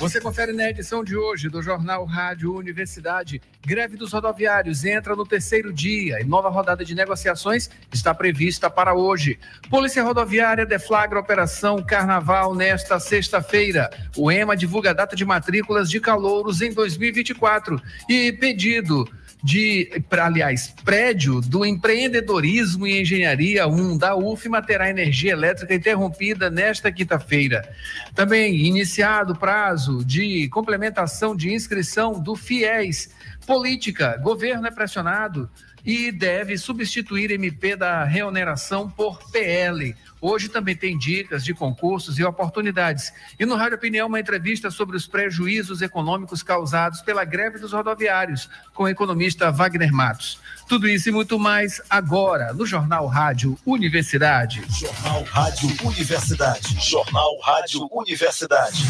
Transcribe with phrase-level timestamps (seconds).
[0.00, 3.38] Você confere na edição de hoje do Jornal Rádio Universidade.
[3.60, 8.94] Greve dos rodoviários entra no terceiro dia e nova rodada de negociações está prevista para
[8.94, 9.38] hoje.
[9.68, 13.90] Polícia Rodoviária deflagra operação Carnaval nesta sexta-feira.
[14.16, 19.06] O EMA divulga a data de matrículas de calouros em 2024 e pedido
[19.42, 26.92] de, aliás, prédio do empreendedorismo e engenharia 1 da UFMA terá energia elétrica interrompida nesta
[26.92, 27.68] quinta-feira.
[28.14, 33.10] Também iniciado o prazo de complementação de inscrição do FIES.
[33.46, 35.50] Política, governo é pressionado
[35.84, 39.94] e deve substituir MP da reoneração por PL.
[40.20, 43.12] Hoje também tem dicas de concursos e oportunidades.
[43.38, 48.48] E no Rádio Opinião, uma entrevista sobre os prejuízos econômicos causados pela greve dos rodoviários,
[48.74, 50.38] com o economista Wagner Matos.
[50.68, 54.62] Tudo isso e muito mais agora no Jornal Rádio Universidade.
[54.68, 56.78] Jornal Rádio Universidade.
[56.80, 58.84] Jornal Rádio Universidade.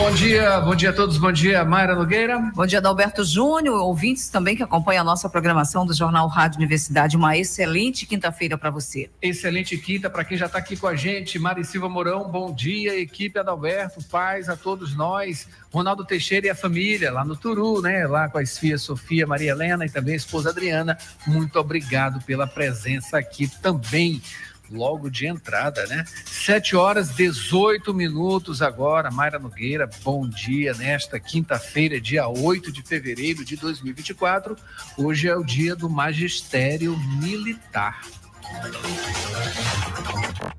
[0.00, 2.38] Bom dia, bom dia a todos, bom dia, Mayra Nogueira.
[2.54, 7.18] Bom dia, Adalberto Júnior, ouvintes também que acompanham a nossa programação do Jornal Rádio Universidade.
[7.18, 9.10] Uma excelente quinta-feira para você.
[9.20, 11.38] Excelente quinta para quem já está aqui com a gente.
[11.38, 15.46] Mari Silva Mourão, bom dia, equipe Adalberto, paz a todos nós.
[15.70, 18.06] Ronaldo Teixeira e a família lá no Turu, né?
[18.06, 20.96] Lá com as filhas Sofia, Maria Helena e também a esposa Adriana.
[21.26, 24.22] Muito obrigado pela presença aqui também
[24.70, 26.04] logo de entrada, né?
[26.26, 29.10] 7 horas 18 minutos agora.
[29.10, 34.56] Mayra Nogueira, bom dia nesta quinta-feira, dia 8 de fevereiro de 2024.
[34.96, 38.00] Hoje é o dia do magistério militar.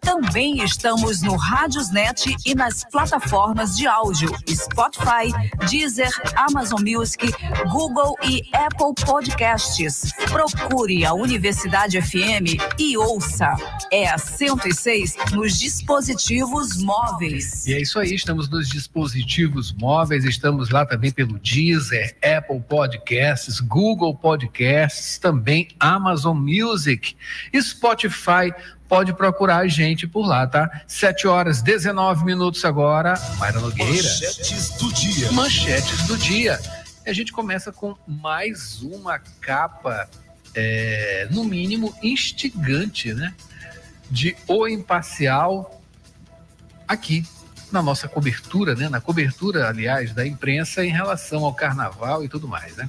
[0.00, 5.32] Também estamos no Radiosnet e nas plataformas de áudio Spotify,
[5.68, 7.32] Deezer, Amazon Music,
[7.70, 10.12] Google e Apple Podcasts.
[10.30, 13.54] Procure a Universidade FM e ouça.
[13.92, 17.66] É a 106 nos dispositivos móveis.
[17.66, 23.60] E é isso aí, estamos nos dispositivos móveis, estamos lá também pelo Deezer, Apple Podcasts,
[23.60, 27.16] Google Podcasts, também Amazon Music.
[27.60, 28.52] Spotify,
[28.88, 30.82] pode procurar a gente por lá, tá?
[30.86, 33.14] 7 horas 19 minutos agora.
[33.38, 33.92] Mayra Nogueira.
[33.92, 35.32] Manchetes do dia.
[35.32, 36.60] Manchetes do dia.
[37.04, 40.08] E a gente começa com mais uma capa,
[40.54, 43.34] é, no mínimo, instigante, né?
[44.10, 45.82] De O Imparcial
[46.86, 47.24] aqui
[47.70, 48.88] na nossa cobertura, né?
[48.88, 52.88] Na cobertura, aliás, da imprensa em relação ao carnaval e tudo mais, né?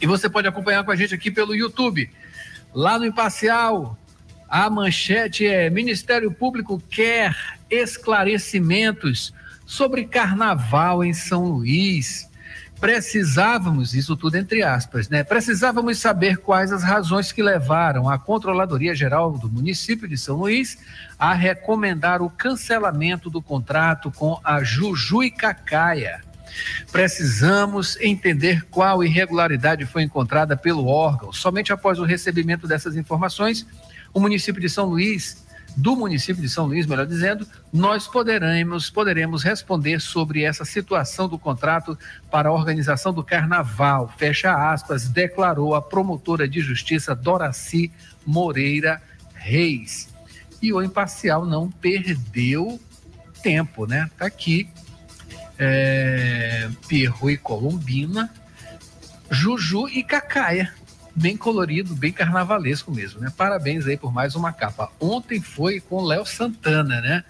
[0.00, 2.10] E você pode acompanhar com a gente aqui pelo YouTube.
[2.72, 3.98] Lá no Imparcial,
[4.50, 7.36] a manchete é: Ministério Público quer
[7.70, 9.32] esclarecimentos
[9.64, 12.28] sobre carnaval em São Luís.
[12.80, 15.22] Precisávamos, isso tudo entre aspas, né?
[15.22, 20.78] Precisávamos saber quais as razões que levaram a Controladoria Geral do município de São Luís
[21.18, 26.22] a recomendar o cancelamento do contrato com a Juju e Cacaia.
[26.90, 31.32] Precisamos entender qual irregularidade foi encontrada pelo órgão.
[31.32, 33.66] Somente após o recebimento dessas informações,
[34.12, 35.44] o município de São Luís,
[35.76, 41.38] do município de São Luís, melhor dizendo, nós poderemos, poderemos responder sobre essa situação do
[41.38, 41.96] contrato
[42.30, 44.12] para a organização do carnaval.
[44.16, 47.90] Fecha aspas, declarou a promotora de justiça Doraci
[48.26, 49.00] Moreira
[49.34, 50.08] Reis.
[50.60, 52.80] E o imparcial não perdeu
[53.42, 54.10] tempo, né?
[54.18, 54.68] Tá aqui
[55.58, 58.32] é, e Colombina,
[59.30, 60.72] Juju e Cacaia.
[61.20, 63.30] Bem colorido, bem carnavalesco mesmo, né?
[63.36, 64.90] Parabéns aí por mais uma capa.
[64.98, 67.22] Ontem foi com Léo Santana, né?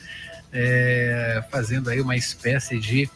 [0.53, 3.11] É, fazendo aí uma espécie de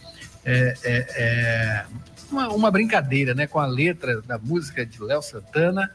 [0.44, 1.84] é, é, é
[2.28, 3.46] uma, uma, brincadeira, né?
[3.46, 5.88] Com a letra da música de Léo Santana,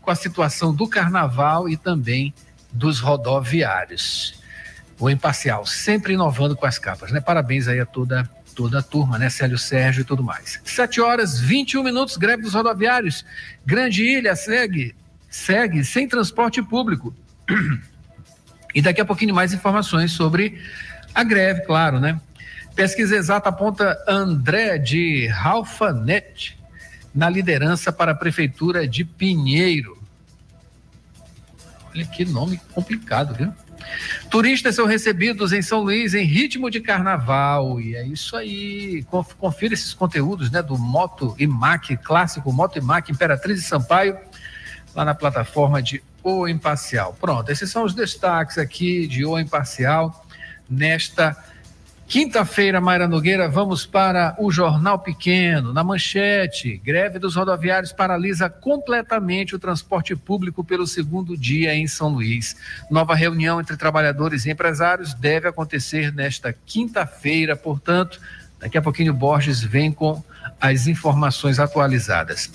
[0.00, 2.34] com a situação do carnaval e também
[2.72, 4.42] dos rodoviários.
[4.98, 7.20] O imparcial, sempre inovando com as capas, né?
[7.20, 9.28] Parabéns aí a toda toda a turma, né?
[9.28, 10.58] Célio Sérgio e tudo mais.
[10.64, 13.24] 7 horas 21 minutos, greve dos rodoviários.
[13.64, 14.96] Grande Ilha segue,
[15.30, 17.14] segue sem transporte público.
[18.74, 20.60] E daqui a pouquinho mais informações sobre
[21.14, 22.20] a greve, claro, né?
[22.74, 26.58] Pesquisa exata aponta André de Ralfanet
[27.14, 29.96] na liderança para a prefeitura de Pinheiro.
[31.90, 33.52] Olha que nome complicado, viu?
[34.30, 37.80] Turistas são recebidos em São Luís em ritmo de carnaval.
[37.80, 39.04] E é isso aí.
[39.38, 44.18] Confira esses conteúdos né, do Moto Imac, clássico Moto Imac Imperatriz de Sampaio,
[44.94, 47.16] lá na plataforma de O Imparcial.
[47.20, 50.26] Pronto, esses são os destaques aqui de O Imparcial
[50.68, 51.36] nesta
[52.08, 55.72] Quinta-feira, Mayra Nogueira, vamos para o Jornal Pequeno.
[55.72, 62.08] Na manchete, greve dos rodoviários paralisa completamente o transporte público pelo segundo dia em São
[62.10, 62.56] Luís.
[62.88, 68.20] Nova reunião entre trabalhadores e empresários deve acontecer nesta quinta-feira, portanto,
[68.60, 70.22] daqui a pouquinho Borges vem com
[70.60, 72.50] as informações atualizadas.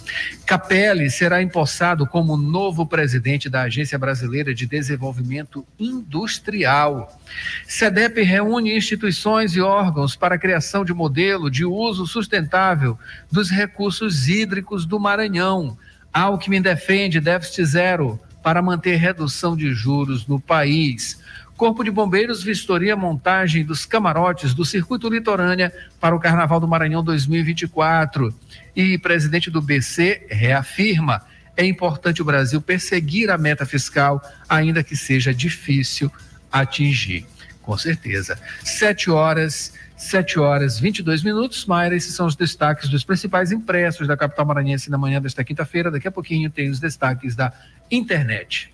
[0.46, 7.20] Capelli será empossado como novo presidente da Agência Brasileira de Desenvolvimento Industrial.
[7.68, 12.98] SEDEP reúne instituições e órgãos para a criação de modelo de uso sustentável
[13.32, 15.78] dos recursos hídricos do Maranhão.
[16.14, 21.20] Alckmin defende déficit zero para manter redução de juros no país.
[21.62, 27.04] Corpo de Bombeiros vistoria montagem dos camarotes do Circuito Litorânea para o Carnaval do Maranhão
[27.04, 28.34] 2024.
[28.76, 31.22] E presidente do BC reafirma:
[31.56, 34.20] é importante o Brasil perseguir a meta fiscal,
[34.50, 36.12] ainda que seja difícil
[36.52, 37.28] atingir.
[37.62, 38.40] Com certeza.
[38.64, 39.72] Sete horas.
[39.96, 41.68] 7 horas 22 minutos.
[41.68, 45.92] Mayra, esses são os destaques dos principais impressos da capital maranhense na manhã desta quinta-feira.
[45.92, 47.54] Daqui a pouquinho tem os destaques da
[47.92, 48.74] internet.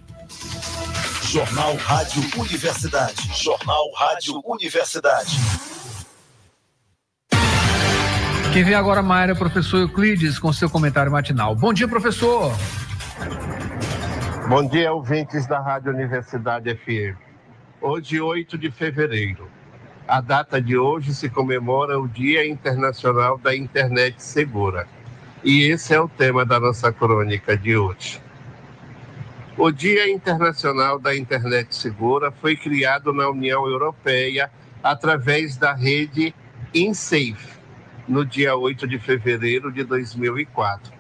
[1.29, 3.29] Jornal Rádio Universidade.
[3.35, 5.35] Jornal Rádio Universidade.
[8.53, 11.53] Quem vem agora, Mayra, é o professor Euclides, com seu comentário matinal.
[11.53, 12.53] Bom dia, professor.
[14.47, 17.18] Bom dia, ouvintes da Rádio Universidade FM.
[17.81, 19.51] Hoje, 8 de fevereiro.
[20.07, 24.88] A data de hoje se comemora o Dia Internacional da Internet Segura.
[25.44, 28.25] E esse é o tema da nossa crônica de hoje.
[29.59, 34.51] O Dia Internacional da Internet Segura foi criado na União Europeia
[34.83, 36.31] através da rede
[36.71, 37.57] InSafe,
[38.07, 40.94] no dia 8 de fevereiro de 2004,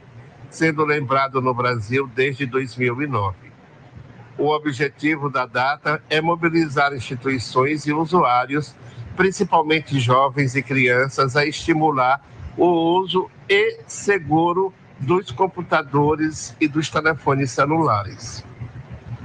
[0.49, 3.35] sendo lembrado no Brasil desde 2009.
[4.39, 8.75] O objetivo da data é mobilizar instituições e usuários,
[9.15, 12.19] principalmente jovens e crianças, a estimular
[12.57, 18.43] o uso e seguro dos computadores e dos telefones celulares.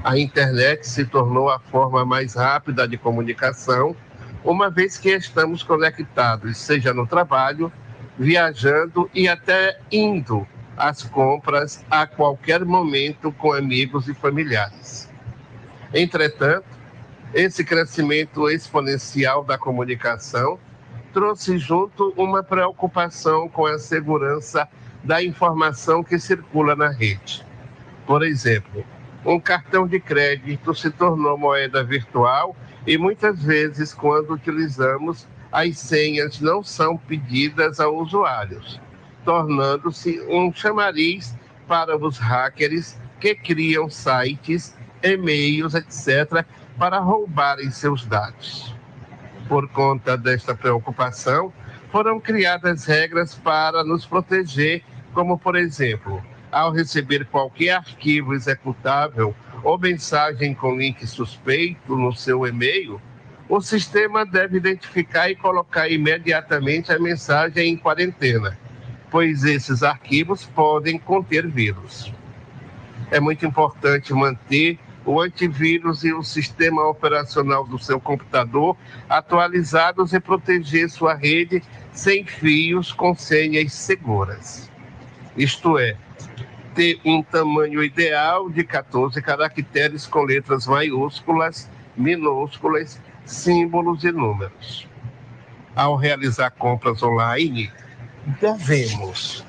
[0.05, 3.97] A internet se tornou a forma mais rápida de comunicação,
[4.45, 7.73] uma vez que estamos conectados, seja no trabalho,
[8.19, 10.47] viajando e até indo
[10.77, 15.09] às compras a qualquer momento com amigos e familiares.
[15.95, 16.67] Entretanto,
[17.33, 20.59] esse crescimento exponencial da comunicação
[21.13, 24.69] trouxe junto uma preocupação com a segurança
[25.05, 27.45] da informação que circula na rede.
[28.07, 28.85] Por exemplo,
[29.25, 32.57] um cartão de crédito se tornou moeda virtual
[32.87, 38.81] e muitas vezes, quando utilizamos, as senhas não são pedidas aos usuários,
[39.25, 41.37] tornando-se um chamariz
[41.69, 46.45] para os hackers que criam sites, e-mails, etc.,
[46.79, 48.75] para roubarem seus dados.
[49.49, 51.53] Por conta desta preocupação,
[51.91, 54.83] foram criadas regras para nos proteger,
[55.13, 62.47] como, por exemplo, ao receber qualquer arquivo executável ou mensagem com link suspeito no seu
[62.47, 63.01] e-mail,
[63.49, 68.59] o sistema deve identificar e colocar imediatamente a mensagem em quarentena,
[69.11, 72.13] pois esses arquivos podem conter vírus.
[73.11, 78.77] É muito importante manter o antivírus e o sistema operacional do seu computador
[79.09, 84.72] atualizados e proteger sua rede sem fios com senhas seguras.
[85.37, 85.97] Isto é,
[86.75, 94.89] ter um tamanho ideal de 14 caracteres com letras maiúsculas, minúsculas, símbolos e números.
[95.75, 97.71] Ao realizar compras online,
[98.41, 99.45] devemos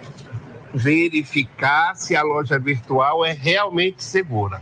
[0.73, 4.61] verificar se a loja virtual é realmente segura.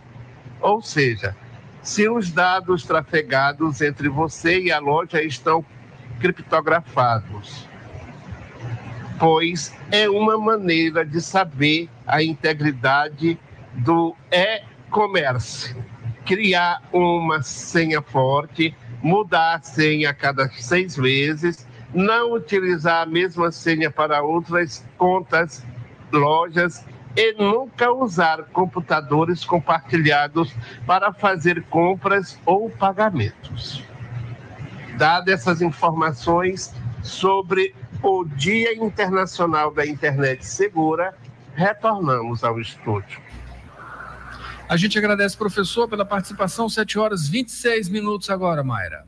[0.60, 1.36] Ou seja,
[1.82, 5.64] se os dados trafegados entre você e a loja estão
[6.20, 7.71] criptografados
[9.22, 13.40] pois é uma maneira de saber a integridade
[13.72, 15.76] do e-commerce.
[16.26, 23.52] Criar uma senha forte, mudar a senha a cada seis meses, não utilizar a mesma
[23.52, 25.64] senha para outras contas,
[26.12, 26.84] lojas
[27.16, 30.52] e nunca usar computadores compartilhados
[30.88, 33.84] para fazer compras ou pagamentos.
[34.98, 36.74] Dadas essas informações
[37.04, 41.14] sobre o Dia Internacional da Internet Segura,
[41.54, 43.22] retornamos ao estúdio.
[44.68, 46.70] A gente agradece, professor, pela participação.
[46.70, 49.06] 7 horas 26 minutos agora, Mayra.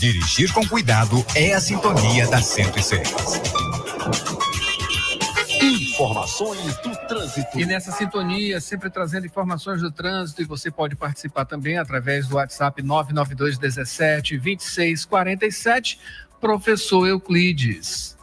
[0.00, 3.08] Dirigir com cuidado é a sintonia da 106.
[5.62, 7.58] Informações do trânsito.
[7.58, 12.34] E nessa sintonia, sempre trazendo informações do trânsito, e você pode participar também através do
[12.34, 16.00] WhatsApp 992 17 26 47.
[16.44, 18.18] Professor Euclides.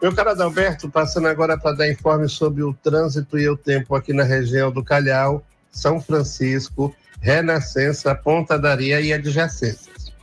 [0.00, 4.14] Meu caro Adalberto, passando agora para dar informe sobre o trânsito e o tempo aqui
[4.14, 10.14] na região do Calhau, São Francisco, Renascença, Ponta Daria e adjacências.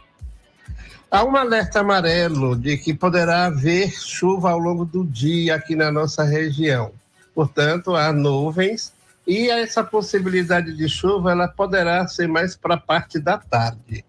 [1.11, 5.91] Há um alerta amarelo de que poderá haver chuva ao longo do dia aqui na
[5.91, 6.91] nossa região.
[7.35, 8.91] Portanto, há nuvens
[9.27, 14.03] e essa possibilidade de chuva ela poderá ser mais para a parte da tarde.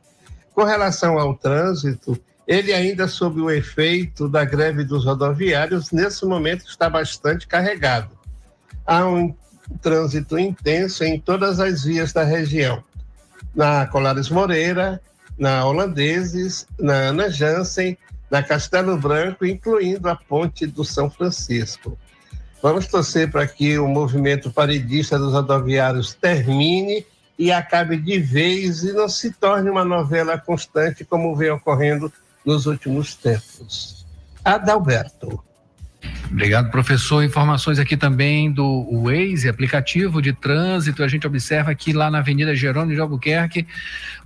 [0.54, 2.18] Com relação ao trânsito,
[2.48, 8.08] ele ainda sob o efeito da greve dos rodoviários, nesse momento está bastante carregado.
[8.86, 9.34] Há um
[9.82, 12.82] trânsito intenso em todas as vias da região.
[13.54, 14.98] Na Colares Moreira,
[15.38, 17.98] na Holandeses, na Ana Jansen,
[18.30, 21.98] na Castelo Branco, incluindo a Ponte do São Francisco.
[22.62, 27.04] Vamos torcer para que o movimento paredista dos rodoviários termine
[27.38, 32.10] e acabe de vez e não se torne uma novela constante como vem ocorrendo
[32.44, 34.06] nos últimos tempos.
[34.44, 35.42] Adalberto.
[36.30, 37.24] Obrigado, professor.
[37.24, 41.02] Informações aqui também do Waze, aplicativo de trânsito.
[41.02, 43.66] A gente observa que lá na Avenida Jerônimo de Albuquerque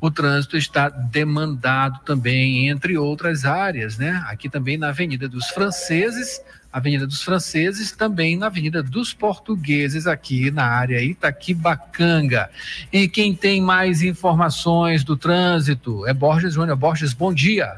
[0.01, 4.23] o trânsito está demandado também, entre outras áreas, né?
[4.27, 6.41] Aqui também na Avenida dos Franceses,
[6.73, 12.51] Avenida dos Franceses, também na Avenida dos Portugueses, aqui na área Itaquibacanga.
[12.93, 16.77] E quem tem mais informações do trânsito é Borges Júnior.
[16.77, 17.77] Borges, bom dia.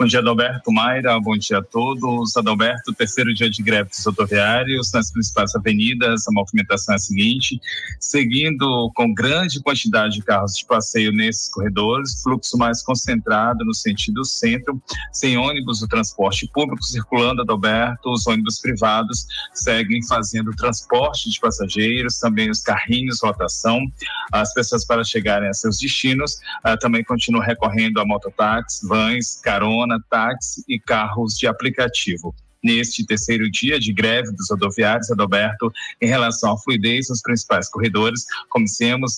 [0.00, 1.20] Bom dia, Adalberto Mayra.
[1.20, 2.34] Bom dia a todos.
[2.34, 6.26] Adalberto, terceiro dia de greve dos rodoviários nas principais avenidas.
[6.26, 7.60] A movimentação é a seguinte:
[7.98, 14.24] seguindo com grande quantidade de carros de passeio nesses corredores, fluxo mais concentrado no sentido
[14.24, 14.80] centro,
[15.12, 18.10] sem ônibus do transporte público circulando, Adalberto.
[18.10, 23.78] Os ônibus privados seguem fazendo transporte de passageiros, também os carrinhos, rotação.
[24.32, 29.89] As pessoas, para chegarem a seus destinos, uh, também continuam recorrendo a mototáxis, vans, carona
[30.08, 36.52] táxi e carros de aplicativo neste terceiro dia de greve dos rodoviários, Adalberto, em relação
[36.52, 38.24] à fluidez nos principais corredores.
[38.48, 38.64] Como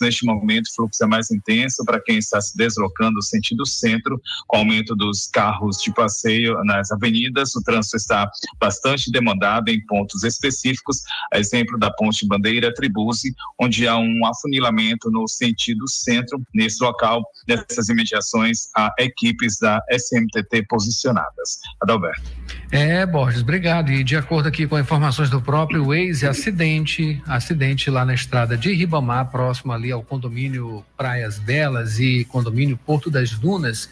[0.00, 4.20] neste momento o fluxo é mais intenso para quem está se deslocando no sentido centro,
[4.46, 7.54] com aumento dos carros de passeio nas avenidas.
[7.54, 8.30] O trânsito está
[8.60, 15.10] bastante demandado em pontos específicos, a exemplo da Ponte Bandeira Tribuse, onde há um afunilamento
[15.10, 16.42] no sentido centro.
[16.54, 21.58] Nesse local, nessas imediações, há equipes da SMTT posicionadas.
[21.80, 22.22] Adalberto.
[22.70, 23.31] É, Borges.
[23.32, 23.90] Borges, obrigado.
[23.90, 28.72] E de acordo aqui com informações do próprio Waze, acidente, acidente lá na estrada de
[28.74, 33.88] Ribamar, próximo ali ao condomínio Praias Belas e condomínio Porto das Dunas,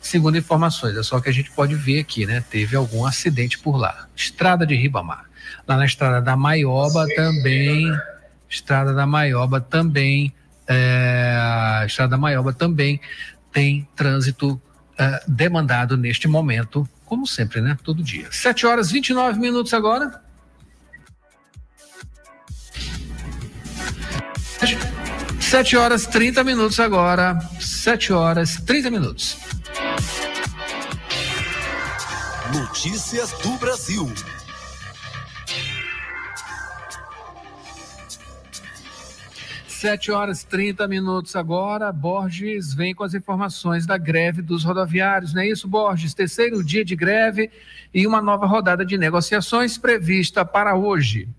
[0.00, 0.96] segundo informações.
[0.96, 2.42] É só que a gente pode ver aqui, né?
[2.50, 4.08] Teve algum acidente por lá.
[4.16, 5.24] Estrada de Ribamar.
[5.66, 7.14] Lá na estrada da Maioba Sim.
[7.14, 7.98] também,
[8.48, 10.34] estrada da Maioba também,
[10.66, 13.00] é, estrada da Maioba também
[13.52, 14.60] tem trânsito
[14.98, 17.76] é, demandado neste momento como sempre, né?
[17.82, 18.28] Todo dia.
[18.30, 20.22] 7 horas 29 minutos agora.
[25.40, 27.36] Sete horas 30 minutos agora.
[27.58, 29.36] Sete horas 30 minutos.
[32.54, 34.08] Notícias do Brasil.
[39.80, 41.90] Sete horas 30 minutos agora.
[41.90, 46.12] Borges vem com as informações da greve dos rodoviários, não é isso, Borges?
[46.12, 47.50] Terceiro dia de greve
[47.94, 51.30] e uma nova rodada de negociações prevista para hoje.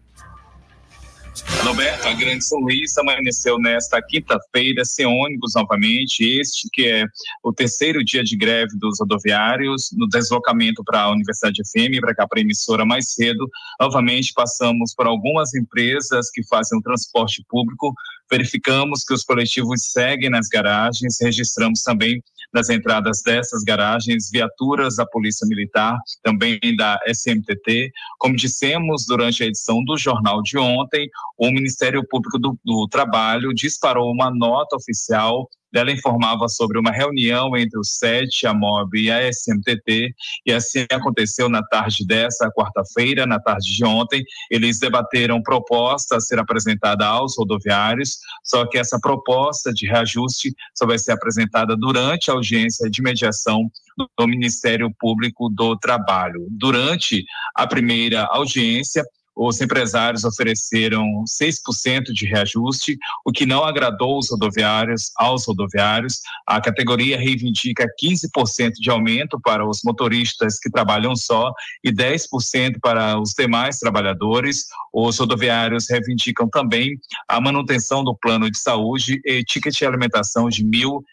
[1.64, 7.06] Roberto, a Grande Luís amanheceu nesta quinta-feira sem ônibus novamente, este que é
[7.44, 12.28] o terceiro dia de greve dos rodoviários, no deslocamento para a Universidade FM, para cá
[12.28, 13.50] para a emissora mais cedo.
[13.80, 17.94] Novamente passamos por algumas empresas que fazem o transporte público,
[18.30, 22.22] verificamos que os coletivos seguem nas garagens, registramos também
[22.54, 27.92] nas entradas dessas garagens viaturas da Polícia Militar, também da SMTT.
[28.18, 33.54] Como dissemos durante a edição do jornal de ontem, o Ministério Público do, do Trabalho
[33.54, 39.12] disparou uma nota oficial ela informava sobre uma reunião entre o SET, a MOB e
[39.12, 40.14] a SMTT,
[40.46, 44.24] e assim aconteceu na tarde dessa quarta-feira, na tarde de ontem.
[44.50, 50.86] Eles debateram proposta a ser apresentada aos rodoviários, só que essa proposta de reajuste só
[50.86, 53.70] vai ser apresentada durante a audiência de mediação
[54.18, 56.48] do Ministério Público do Trabalho.
[56.50, 57.26] Durante
[57.56, 59.04] a primeira audiência,
[59.36, 66.20] os empresários ofereceram 6% de reajuste, o que não agradou os rodoviários, aos rodoviários.
[66.46, 71.52] A categoria reivindica 15% de aumento para os motoristas que trabalham só
[71.84, 74.66] e 10% para os demais trabalhadores.
[74.94, 76.98] Os rodoviários reivindicam também
[77.28, 80.70] a manutenção do plano de saúde e ticket de alimentação de R$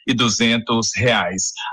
[0.08, 1.26] 1.200.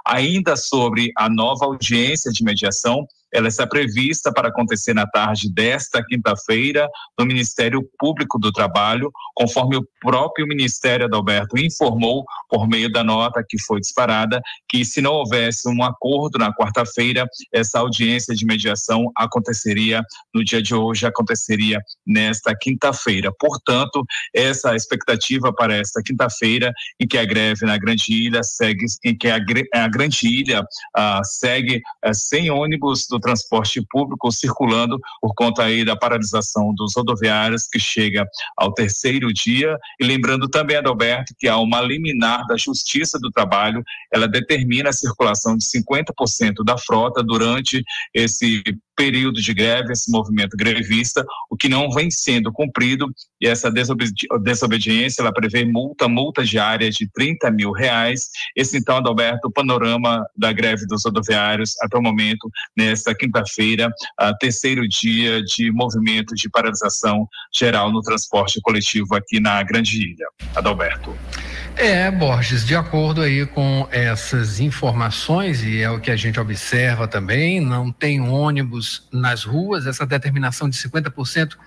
[0.06, 6.01] Ainda sobre a nova audiência de mediação, ela está prevista para acontecer na tarde desta
[6.04, 6.88] quinta-feira
[7.20, 13.44] no Ministério Público do Trabalho, conforme o próprio Ministério Adalberto informou por meio da nota
[13.48, 19.12] que foi disparada que se não houvesse um acordo na quarta-feira, essa audiência de mediação
[19.18, 20.01] aconteceria
[20.34, 23.32] no dia de hoje, aconteceria nesta quinta-feira.
[23.38, 24.01] Portanto,
[24.34, 29.27] essa expectativa para esta quinta-feira em que a greve na Grande Ilha segue, em que
[29.27, 29.38] a,
[29.74, 30.63] a Grande Ilha
[30.96, 36.94] ah, segue ah, sem ônibus do transporte público circulando por conta aí da paralisação dos
[36.96, 39.75] rodoviários que chega ao terceiro dia.
[40.00, 44.94] E lembrando também Adalberto que há uma liminar da Justiça do Trabalho, ela determina a
[44.94, 48.62] circulação de 50% da frota durante esse
[48.96, 53.08] período de greve, esse movimento grevista, o que não vem sendo cumprido,
[53.42, 58.30] e essa desobedi desobediência, ela prevê multa, multa diária de 30 mil reais.
[58.56, 63.90] Esse então, Adalberto, o panorama da greve dos rodoviários até o momento, nesta quinta-feira,
[64.40, 70.28] terceiro dia de movimento de paralisação geral no transporte coletivo aqui na Grande Ilha.
[70.56, 71.14] Adalberto.
[71.77, 77.05] É, Borges, de acordo aí com essas informações, e é o que a gente observa
[77.05, 81.58] também, não tem ônibus nas ruas, essa determinação de 50%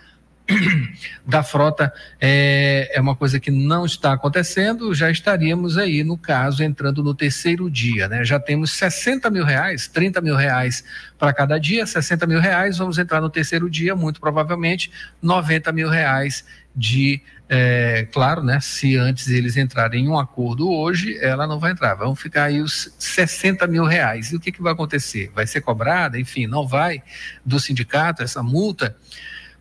[1.26, 6.62] da frota é, é uma coisa que não está acontecendo, já estaríamos aí, no caso,
[6.62, 8.24] entrando no terceiro dia, né?
[8.24, 10.82] Já temos 60 mil reais, 30 mil reais
[11.18, 14.90] para cada dia, 60 mil reais, vamos entrar no terceiro dia, muito provavelmente
[15.20, 16.44] 90 mil reais
[16.74, 18.60] de, é, claro, né?
[18.60, 22.60] Se antes eles entrarem em um acordo hoje, ela não vai entrar, vão ficar aí
[22.60, 24.32] os 60 mil reais.
[24.32, 25.30] E o que, que vai acontecer?
[25.34, 27.02] Vai ser cobrada, enfim, não vai
[27.44, 28.94] do sindicato essa multa,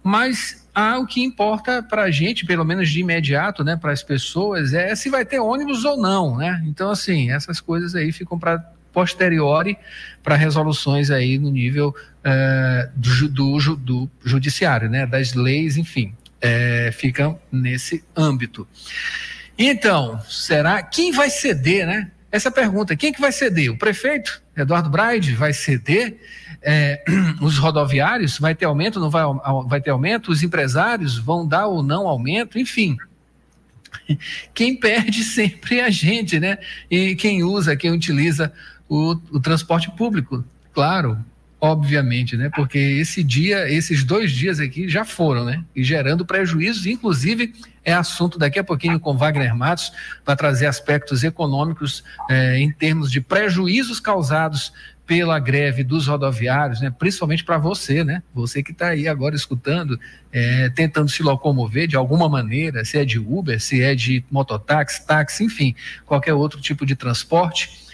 [0.04, 4.04] mas ah, o que importa para a gente, pelo menos de imediato, né, para as
[4.04, 6.64] pessoas, é se vai ter ônibus ou não, né?
[6.68, 9.78] Então, assim, essas coisas aí ficam para posteriori
[10.24, 11.96] para resoluções aí no nível
[12.26, 18.68] uh, do, do, do, judiciário, né, das leis, enfim, é, ficam nesse âmbito.
[19.58, 22.12] Então, será quem vai ceder, né?
[22.32, 23.72] Essa pergunta, quem que vai ceder?
[23.72, 26.18] O prefeito Eduardo Braide vai ceder?
[26.62, 27.04] é,
[27.42, 29.24] os rodoviários, vai ter aumento, não vai,
[29.68, 32.98] vai ter aumento, os empresários vão dar ou não aumento, enfim.
[34.54, 36.58] Quem perde sempre é a gente, né?
[36.90, 38.52] E quem usa, quem utiliza
[38.88, 41.18] o, o transporte público, claro,
[41.60, 42.50] obviamente, né?
[42.56, 45.64] Porque esse dia, esses dois dias aqui já foram, né?
[45.76, 49.92] E gerando prejuízos, inclusive é assunto daqui a pouquinho com Wagner Matos
[50.24, 54.74] para trazer aspectos econômicos é, em termos de prejuízos causados
[55.08, 56.92] pela greve dos rodoviários, né?
[56.92, 58.22] principalmente para você, né?
[58.36, 59.98] Você que está aí agora escutando,
[60.34, 65.08] é, tentando se locomover de alguma maneira, se é de Uber, se é de mototáxi,
[65.08, 65.74] táxi, enfim,
[66.06, 67.88] qualquer outro tipo de transporte,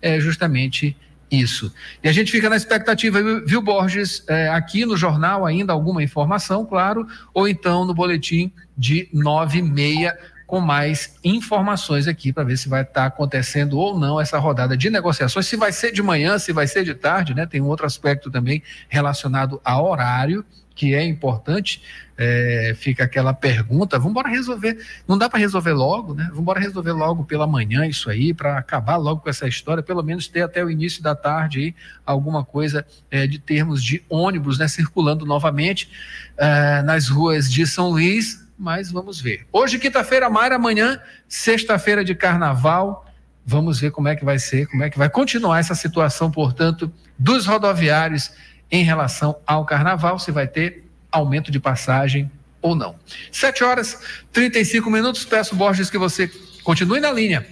[0.00, 0.96] é justamente
[1.40, 1.72] isso.
[2.02, 6.64] E a gente fica na expectativa, viu, Borges, é, aqui no jornal ainda alguma informação,
[6.64, 10.16] claro, ou então no boletim de nove e meia
[10.46, 14.76] com mais informações aqui para ver se vai estar tá acontecendo ou não essa rodada
[14.76, 17.46] de negociações, se vai ser de manhã, se vai ser de tarde, né?
[17.46, 20.44] Tem um outro aspecto também relacionado a horário,
[20.74, 21.82] que é importante.
[22.16, 24.78] É, fica aquela pergunta, vamos embora resolver.
[25.06, 26.24] Não dá para resolver logo, né?
[26.26, 30.02] Vamos embora resolver logo pela manhã isso aí, para acabar logo com essa história, pelo
[30.02, 31.74] menos ter até o início da tarde aí
[32.06, 34.68] alguma coisa é, de termos de ônibus, né?
[34.68, 35.90] Circulando novamente
[36.36, 39.46] é, nas ruas de São Luís, mas vamos ver.
[39.52, 43.04] Hoje, quinta-feira, Mara, amanhã, sexta-feira de carnaval.
[43.46, 46.90] Vamos ver como é que vai ser, como é que vai continuar essa situação, portanto,
[47.18, 48.30] dos rodoviários
[48.74, 52.28] em relação ao carnaval, se vai ter aumento de passagem
[52.60, 52.96] ou não.
[53.30, 54.00] Sete horas,
[54.32, 55.24] 35 minutos.
[55.24, 56.28] Peço, Borges, que você
[56.64, 57.46] continue na linha,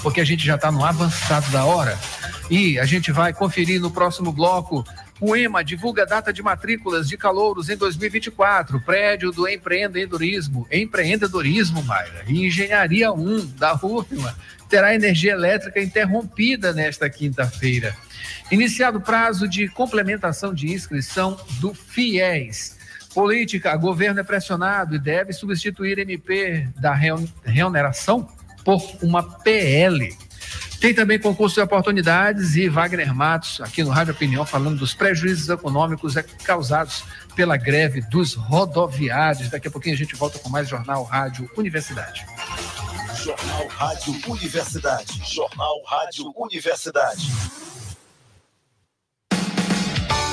[0.00, 1.98] porque a gente já está no avançado da hora.
[2.48, 4.86] E a gente vai conferir no próximo bloco
[5.20, 8.80] o EMA divulga data de matrículas de calouros em 2024.
[8.80, 10.66] Prédio do empreendedorismo.
[10.70, 12.24] Empreendedorismo, Mayra.
[12.26, 14.36] E Engenharia 1 da UFMA
[14.68, 17.96] terá energia elétrica interrompida nesta quinta-feira.
[18.50, 22.76] Iniciado o prazo de complementação de inscrição do FIES.
[23.14, 26.94] Política, governo é pressionado e deve substituir MP da
[27.44, 28.28] reoneração
[28.64, 30.16] por uma PL.
[30.80, 35.48] Tem também concurso de oportunidades e Wagner Matos, aqui no Rádio Opinião, falando dos prejuízos
[35.48, 36.14] econômicos
[36.44, 37.02] causados
[37.34, 39.50] pela greve dos rodoviários.
[39.50, 42.24] Daqui a pouquinho a gente volta com mais Jornal Rádio Universidade.
[43.16, 45.20] Jornal Rádio Universidade.
[45.28, 47.28] Jornal Rádio Universidade.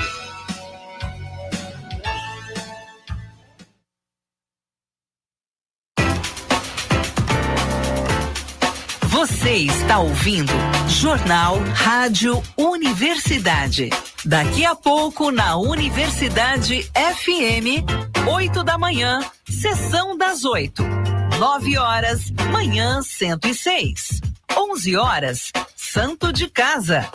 [9.09, 10.53] Você está ouvindo
[10.88, 13.88] Jornal Rádio Universidade.
[14.25, 17.87] Daqui a pouco na Universidade FM,
[18.29, 20.83] 8 da manhã, sessão das 8.
[21.38, 24.34] 9 horas, manhã 106.
[24.52, 27.09] 11 horas, Santo de Casa.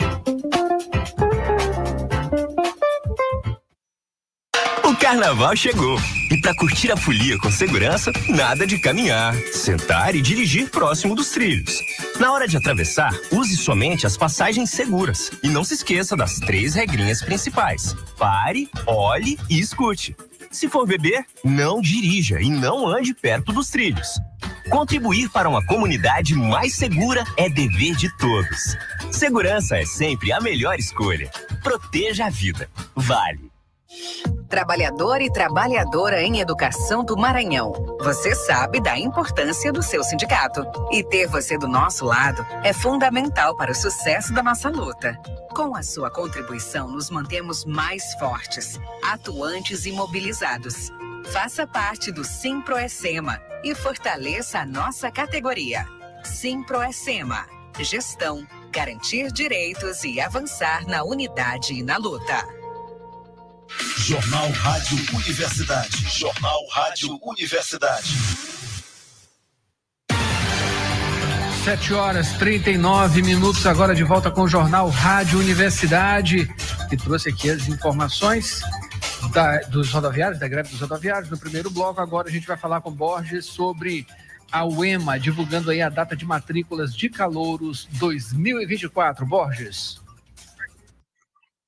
[4.84, 5.98] O carnaval chegou.
[6.30, 11.30] E para curtir a folia com segurança, nada de caminhar, sentar e dirigir próximo dos
[11.30, 11.80] trilhos.
[12.20, 15.30] Na hora de atravessar, use somente as passagens seguras.
[15.42, 20.16] E não se esqueça das três regrinhas principais: pare, olhe e escute.
[20.50, 24.18] Se for beber, não dirija e não ande perto dos trilhos.
[24.68, 28.76] Contribuir para uma comunidade mais segura é dever de todos.
[29.12, 31.30] Segurança é sempre a melhor escolha.
[31.62, 32.68] Proteja a vida.
[32.96, 33.49] Vale.
[34.48, 37.72] Trabalhador e trabalhadora em educação do Maranhão.
[38.02, 40.64] Você sabe da importância do seu sindicato.
[40.90, 45.16] E ter você do nosso lado é fundamental para o sucesso da nossa luta.
[45.54, 50.90] Com a sua contribuição, nos mantemos mais fortes, atuantes e mobilizados.
[51.32, 55.86] Faça parte do Simproecema e fortaleça a nossa categoria.
[56.24, 57.46] Simproecema.
[57.78, 62.59] Gestão, garantir direitos e avançar na unidade e na luta.
[64.10, 66.18] Jornal Rádio Universidade.
[66.18, 68.08] Jornal Rádio Universidade.
[71.62, 76.52] Sete horas 39 minutos agora de volta com o Jornal Rádio Universidade,
[76.88, 78.60] que trouxe aqui as informações
[79.32, 81.30] da, dos rodoviários, da greve dos rodoviários.
[81.30, 84.04] No primeiro bloco, agora a gente vai falar com Borges sobre
[84.50, 89.24] a UEMA, divulgando aí a data de matrículas de calouros 2024.
[89.24, 89.99] Borges.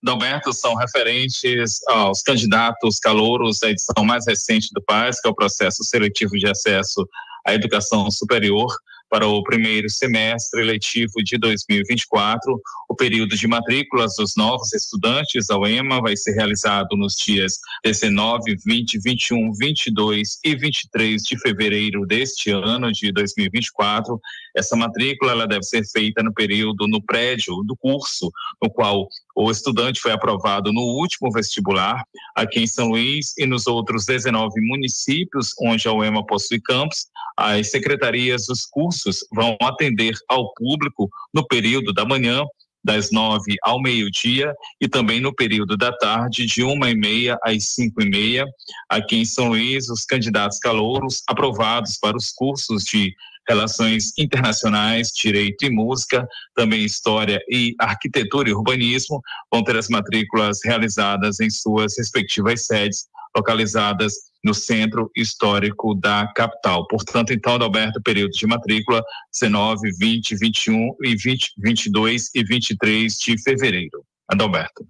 [0.03, 5.35] Dalberto são referentes aos candidatos calouros da edição mais recente do PAS, que é o
[5.35, 7.07] processo seletivo de acesso
[7.47, 8.67] à educação superior
[9.13, 12.59] para o primeiro semestre letivo de 2024.
[12.89, 18.57] O período de matrículas dos novos estudantes ao EMA vai ser realizado nos dias 19,
[18.65, 24.19] 20, 21, 22 e 23 de fevereiro deste ano de 2024.
[24.57, 28.31] Essa matrícula ela deve ser feita no período no prédio do curso
[28.63, 32.05] no qual o estudante foi aprovado no último vestibular
[32.37, 37.07] aqui em São Luís e nos outros 19 municípios onde a UEMA possui campos.
[37.37, 42.45] As secretarias dos cursos vão atender ao público no período da manhã,
[42.85, 47.75] das nove ao meio-dia, e também no período da tarde, de uma e meia às
[47.75, 48.45] cinco e meia.
[48.89, 53.15] Aqui em São Luís, os candidatos calouros aprovados para os cursos de
[53.49, 59.21] Relações Internacionais, Direito e Música, também História e Arquitetura e Urbanismo,
[59.53, 64.13] vão ter as matrículas realizadas em suas respectivas sedes, localizadas
[64.45, 66.87] no centro histórico da capital.
[66.89, 69.03] Portanto, então, Adalberto, período de matrícula
[69.33, 74.05] 19, 20, 21 e 20, 22 e 23 de fevereiro.
[74.29, 74.87] Adalberto.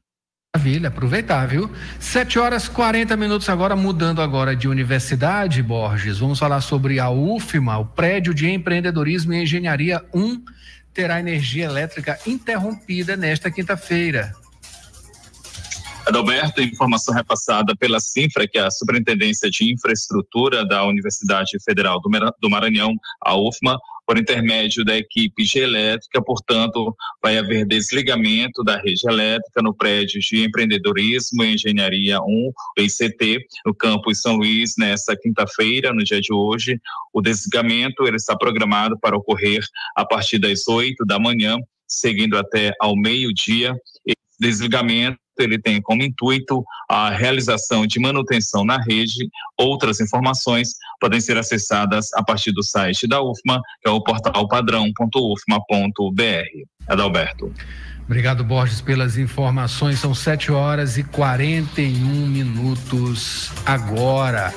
[0.55, 1.71] Maravilha, aproveitar, viu?
[1.99, 6.19] 7 horas 40 minutos agora, mudando agora de universidade, Borges.
[6.19, 10.45] Vamos falar sobre a UFMA, o prédio de empreendedorismo e engenharia 1
[10.93, 14.35] terá energia elétrica interrompida nesta quinta-feira.
[16.07, 22.51] Adalberto, informação repassada pela CINFRA, que é a Superintendência de Infraestrutura da Universidade Federal do
[22.51, 23.79] Maranhão, a UFMA,
[24.12, 30.20] por intermédio da equipe G Elétrica, portanto, vai haver desligamento da rede elétrica no prédio
[30.20, 36.20] de empreendedorismo e engenharia 1, o ICT, no campus São Luís, nesta quinta-feira, no dia
[36.20, 36.79] de hoje.
[37.11, 39.64] O desligamento ele está programado para ocorrer
[39.96, 41.57] a partir das 8 da manhã,
[41.88, 43.75] seguindo até ao meio-dia.
[44.38, 49.29] Desligamento ele tem como intuito a realização de manutenção na rede.
[49.57, 54.47] Outras informações podem ser acessadas a partir do site da UFMA, que é o portal
[54.47, 56.23] padrão.ufma.br.
[56.87, 57.53] Adalberto.
[58.05, 59.99] Obrigado, Borges, pelas informações.
[59.99, 64.55] São 7 horas e 41 minutos agora.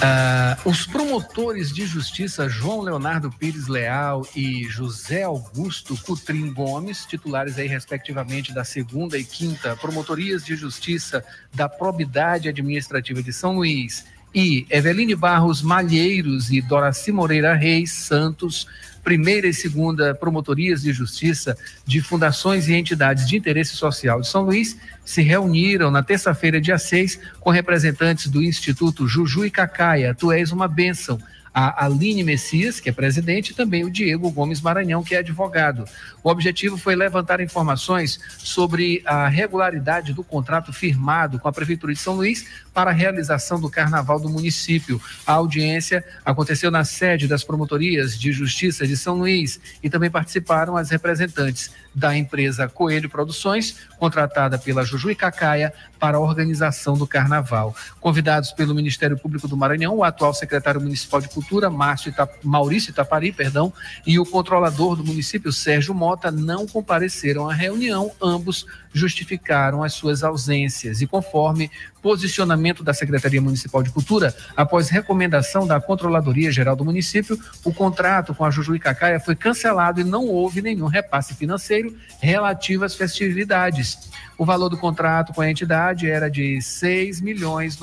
[0.00, 7.58] Uh, os promotores de justiça João Leonardo Pires Leal e José Augusto Cutrim Gomes, titulares
[7.58, 14.06] aí respectivamente da segunda e quinta promotorias de justiça da Probidade Administrativa de São Luís,
[14.34, 18.66] e Eveline Barros Malheiros e Doraci Moreira Reis Santos,
[19.02, 24.42] primeira e segunda promotorias de justiça de fundações e entidades de interesse social de São
[24.42, 30.14] Luís se reuniram na terça-feira, dia 6, com representantes do Instituto Juju e Cacaia.
[30.14, 31.18] Tu és uma bênção
[31.52, 35.84] a Aline Messias, que é presidente, e também o Diego Gomes Maranhão, que é advogado.
[36.22, 41.98] O objetivo foi levantar informações sobre a regularidade do contrato firmado com a Prefeitura de
[41.98, 45.00] São Luís para a realização do Carnaval do município.
[45.26, 50.76] A audiência aconteceu na sede das promotorias de justiça de São Luís e também participaram
[50.76, 57.06] as representantes da empresa Coelho Produções, contratada pela Juju e Cacaia para a organização do
[57.06, 57.74] Carnaval.
[58.00, 62.34] Convidados pelo Ministério Público do Maranhão, o atual secretário municipal de Cultura, Márcio Itap...
[62.42, 63.72] Maurício Itapari, perdão,
[64.06, 70.22] e o controlador do município, Sérgio Mota, não compareceram à reunião, ambos justificaram as suas
[70.22, 71.00] ausências.
[71.00, 71.70] E conforme
[72.02, 78.34] posicionamento da Secretaria Municipal de Cultura, após recomendação da Controladoria Geral do município, o contrato
[78.34, 82.94] com a Juju e Cacaia foi cancelado e não houve nenhum repasse financeiro relativo às
[82.94, 84.10] festividades.
[84.38, 87.76] O valor do contrato com a entidade era de 6 milhões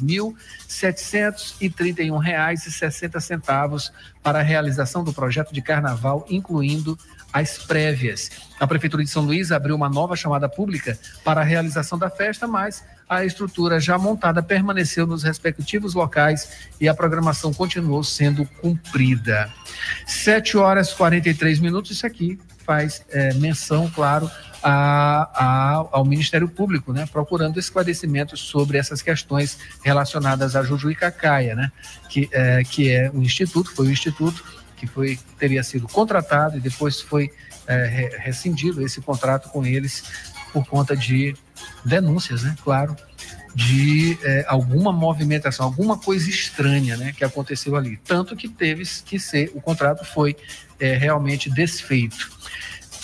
[0.00, 0.34] mil
[2.16, 6.98] reais e 60 centavos para a realização do projeto de carnaval, incluindo
[7.32, 8.30] as prévias.
[8.58, 12.46] A Prefeitura de São Luís abriu uma nova chamada pública para a realização da festa,
[12.46, 19.50] mas a estrutura já montada permaneceu nos respectivos locais e a programação continuou sendo cumprida.
[20.06, 24.30] 7 horas e 43 minutos, isso aqui faz é, menção, claro,
[24.62, 31.54] a, a, ao Ministério Público, né, procurando esclarecimentos sobre essas questões relacionadas Juju e Cacaia,
[31.56, 31.72] né,
[32.08, 34.44] que, é, que é o Instituto, foi o Instituto
[34.80, 37.30] que foi, teria sido contratado e depois foi
[37.66, 40.02] é, rescindido esse contrato com eles
[40.54, 41.36] por conta de
[41.84, 42.56] denúncias, né?
[42.64, 42.96] Claro,
[43.54, 47.12] de é, alguma movimentação, alguma coisa estranha, né?
[47.14, 47.98] Que aconteceu ali.
[47.98, 50.34] Tanto que teve que ser, o contrato foi
[50.78, 52.30] é, realmente desfeito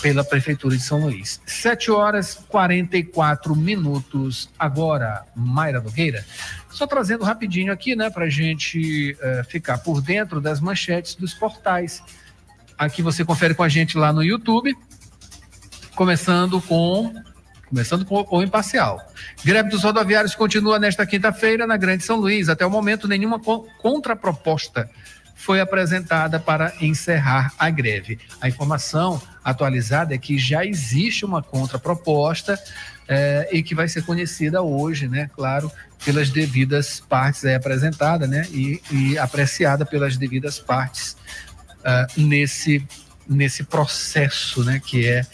[0.01, 1.39] pela Prefeitura de São Luís.
[1.45, 6.25] 7 horas 44 minutos agora, Mayra Nogueira.
[6.77, 11.33] Só trazendo rapidinho aqui, né, para a gente é, ficar por dentro das manchetes dos
[11.33, 12.03] portais.
[12.77, 14.77] Aqui você confere com a gente lá no YouTube,
[15.95, 17.11] começando com
[17.67, 19.01] começando com o imparcial.
[19.43, 22.47] Greve dos rodoviários continua nesta quinta-feira na Grande São Luís.
[22.47, 24.87] Até o momento, nenhuma contraproposta
[25.33, 28.19] foi apresentada para encerrar a greve.
[28.39, 32.57] A informação atualizada é que já existe uma contraproposta
[33.07, 35.29] é, e que vai ser conhecida hoje, né?
[35.33, 35.71] Claro,
[36.03, 38.45] pelas devidas partes é apresentada, né?
[38.51, 41.15] E, e apreciada pelas devidas partes
[41.79, 42.85] uh, nesse
[43.27, 44.81] nesse processo, né?
[44.83, 45.25] Que é,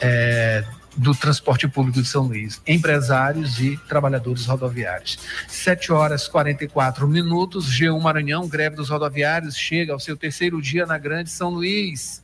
[0.00, 0.64] é
[0.96, 5.18] do transporte público de São Luís, empresários e trabalhadores rodoviários.
[5.48, 10.96] 7 horas 44 minutos, G1 Maranhão, greve dos rodoviários, chega ao seu terceiro dia na
[10.96, 12.22] Grande São Luís.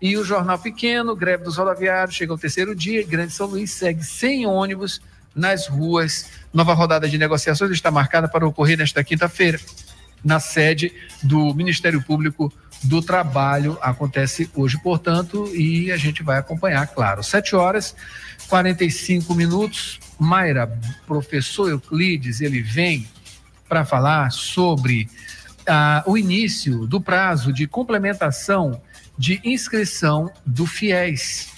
[0.00, 4.02] E o Jornal Pequeno, greve dos rodoviários, chega ao terceiro dia, Grande São Luís segue
[4.02, 5.00] sem ônibus
[5.34, 6.30] nas ruas.
[6.52, 9.60] Nova rodada de negociações está marcada para ocorrer nesta quinta-feira,
[10.24, 16.86] na sede do Ministério Público do trabalho acontece hoje, portanto, e a gente vai acompanhar,
[16.88, 17.22] claro.
[17.22, 17.94] Sete horas,
[18.48, 20.00] 45 minutos.
[20.18, 20.66] Mayra,
[21.06, 23.06] professor Euclides, ele vem
[23.68, 25.08] para falar sobre
[25.66, 28.80] ah, o início do prazo de complementação
[29.20, 31.52] de inscrição do FIES.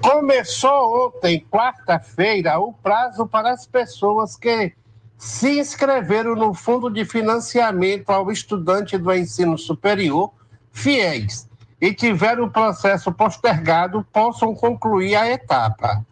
[0.00, 4.72] Começou ontem, quarta-feira, o prazo para as pessoas que
[5.18, 10.32] se inscreveram no Fundo de Financiamento ao Estudante do Ensino Superior,
[10.70, 11.48] FIES,
[11.80, 16.06] e tiveram o processo postergado, possam concluir a etapa.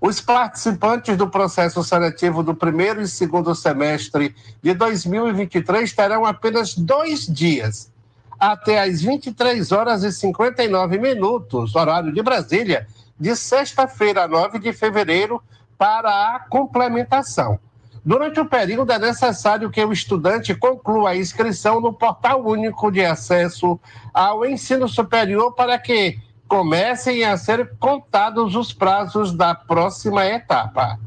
[0.00, 7.26] Os participantes do processo seletivo do primeiro e segundo semestre de 2023 terão apenas dois
[7.26, 7.90] dias,
[8.38, 12.86] até às 23 horas e 59 minutos, horário de Brasília,
[13.18, 15.42] de sexta-feira, 9 de fevereiro,
[15.76, 17.58] para a complementação.
[18.04, 23.04] Durante o período, é necessário que o estudante conclua a inscrição no Portal Único de
[23.04, 23.78] Acesso
[24.14, 30.98] ao Ensino Superior para que comecem a ser contados os prazos da próxima etapa.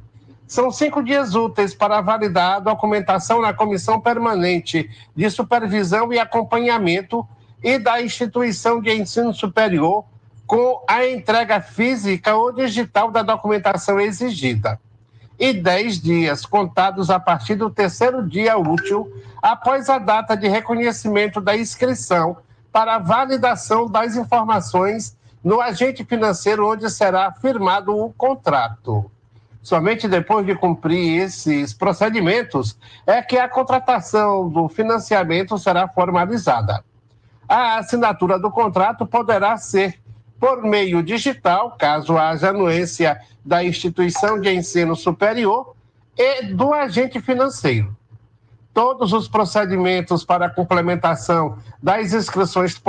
[0.48, 7.28] São cinco dias úteis para validar a documentação na Comissão Permanente de Supervisão e Acompanhamento
[7.64, 10.06] e da instituição de ensino superior
[10.46, 14.80] com a entrega física ou digital da documentação exigida.
[15.40, 21.42] E dez dias contados a partir do terceiro dia útil após a data de reconhecimento
[21.42, 22.38] da inscrição
[22.72, 29.10] para validação das informações no agente financeiro onde será firmado o contrato.
[29.62, 36.84] Somente depois de cumprir esses procedimentos é que a contratação do financiamento será formalizada.
[37.48, 40.00] A assinatura do contrato poderá ser
[40.40, 45.76] por meio digital, caso haja anuência da instituição de ensino superior
[46.18, 47.96] e do agente financeiro
[48.74, 52.80] todos os procedimentos para a complementação das inscrições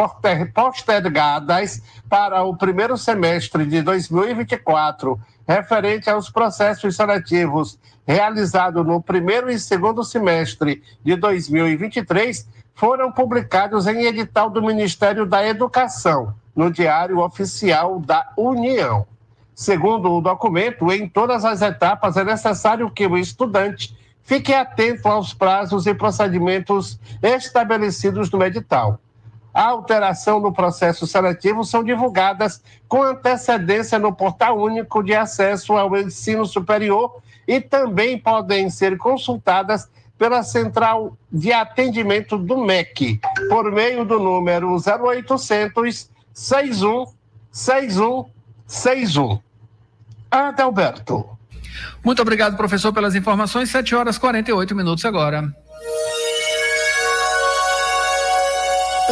[0.55, 9.59] postergadas para o primeiro semestre de 2024, referente aos processos seletivos realizados no primeiro e
[9.59, 18.01] segundo semestre de 2023, foram publicados em edital do Ministério da Educação, no Diário Oficial
[18.01, 19.07] da União.
[19.55, 25.35] Segundo o documento, em todas as etapas é necessário que o estudante Fique atento aos
[25.35, 28.98] prazos e procedimentos estabelecidos no edital.
[29.52, 35.94] A alteração no processo seletivo são divulgadas com antecedência no Portal Único de Acesso ao
[35.96, 44.04] Ensino Superior e também podem ser consultadas pela Central de Atendimento do MEC, por meio
[44.04, 47.06] do número 0800 61
[47.50, 48.24] 61
[48.66, 49.38] 61.
[50.30, 51.28] Adalberto.
[52.04, 53.70] Muito obrigado, professor, pelas informações.
[53.70, 55.52] 7 horas 48 minutos agora.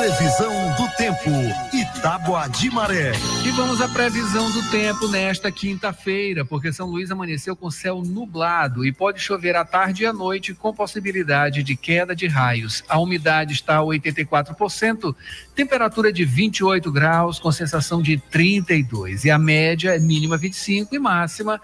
[0.01, 1.31] Previsão do tempo,
[1.75, 3.13] Itágua de Maré.
[3.45, 8.83] E vamos à previsão do tempo nesta quinta-feira, porque São Luís amanheceu com céu nublado
[8.87, 12.83] e pode chover à tarde e à noite com possibilidade de queda de raios.
[12.89, 15.15] A umidade está a 84%,
[15.55, 20.99] temperatura de 28 graus com sensação de 32 e a média é mínima 25 e
[20.99, 21.61] máxima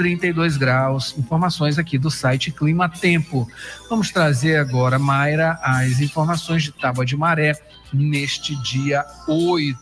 [0.00, 1.14] 32 graus.
[1.18, 3.46] Informações aqui do site Clima Tempo.
[3.90, 7.52] Vamos trazer agora, Mayra, as informações de Tábua de Maré
[7.92, 9.76] neste dia 8.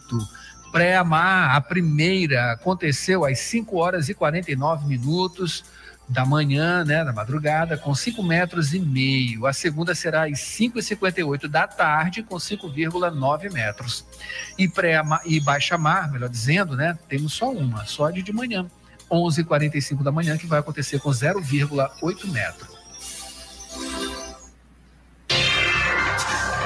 [0.73, 5.63] Pré-amar, a primeira aconteceu às 5 horas e 49 minutos
[6.09, 9.47] da manhã, né, da madrugada, com 5 metros e meio.
[9.47, 14.05] A segunda será às 5 e 58 da tarde, com 5,9 metros.
[14.59, 18.67] E, pré e baixa mar, melhor dizendo, né, temos só uma, só de de manhã,
[19.11, 22.79] 11h45 da manhã, que vai acontecer com 0,8 metro.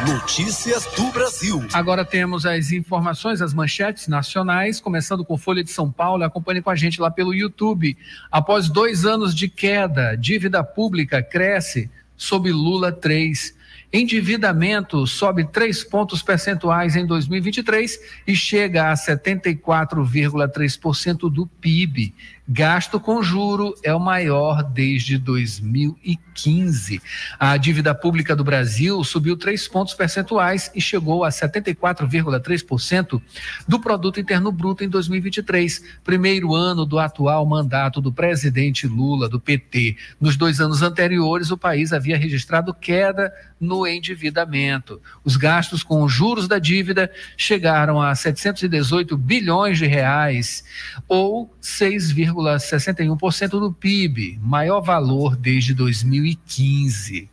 [0.07, 1.64] Notícias do Brasil.
[1.72, 6.24] Agora temos as informações, as manchetes nacionais, começando com Folha de São Paulo.
[6.24, 7.96] Acompanhe com a gente lá pelo YouTube.
[8.31, 13.55] Após dois anos de queda, dívida pública cresce sob Lula 3.
[13.92, 22.14] Endividamento sobe 3 pontos percentuais em 2023 e chega a 74,3% do PIB.
[22.48, 27.00] Gasto com juro é o maior desde 2015.
[27.38, 33.22] A dívida pública do Brasil subiu 3 pontos percentuais e chegou a 74,3%
[33.68, 39.38] do produto interno bruto em 2023, primeiro ano do atual mandato do presidente Lula do
[39.38, 39.96] PT.
[40.20, 45.00] Nos dois anos anteriores, o país havia registrado queda no endividamento.
[45.24, 50.64] Os gastos com juros da dívida chegaram a 718 bilhões de reais
[51.07, 57.28] ou 6, 0,61% do PIB, maior valor desde 2015.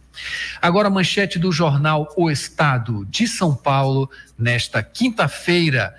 [0.61, 5.95] Agora, manchete do jornal O Estado de São Paulo, nesta quinta-feira.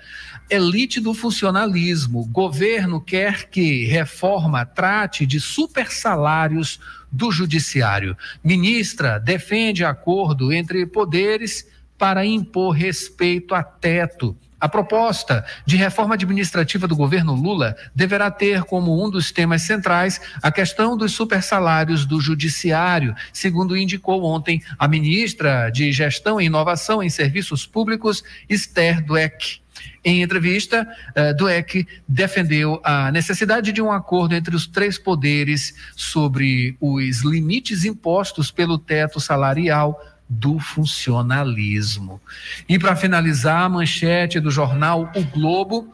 [0.49, 2.25] Elite do funcionalismo.
[2.25, 6.79] Governo quer que reforma trate de super salários
[7.11, 8.17] do judiciário.
[8.43, 11.65] Ministra defende acordo entre poderes
[11.97, 18.63] para impor respeito a teto a proposta de reforma administrativa do governo Lula deverá ter
[18.63, 24.87] como um dos temas centrais a questão dos supersalários do judiciário, segundo indicou ontem a
[24.87, 29.59] ministra de Gestão e Inovação em Serviços Públicos, Esther Dweck.
[30.03, 36.75] Em entrevista, uh, Dweck defendeu a necessidade de um acordo entre os três poderes sobre
[36.79, 39.99] os limites impostos pelo teto salarial
[40.31, 42.21] do funcionalismo.
[42.69, 45.93] E para finalizar, a manchete do jornal O Globo.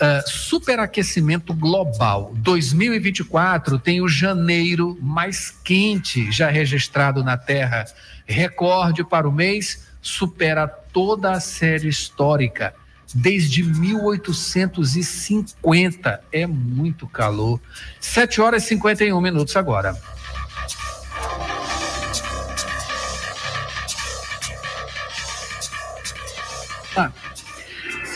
[0.00, 2.32] Uh, superaquecimento global.
[2.36, 7.84] 2024 tem o janeiro mais quente já registrado na Terra.
[8.24, 12.72] Recorde para o mês supera toda a série histórica.
[13.14, 16.20] desde 1850.
[16.30, 17.58] É muito calor.
[17.98, 19.98] 7 horas e 51 minutos agora.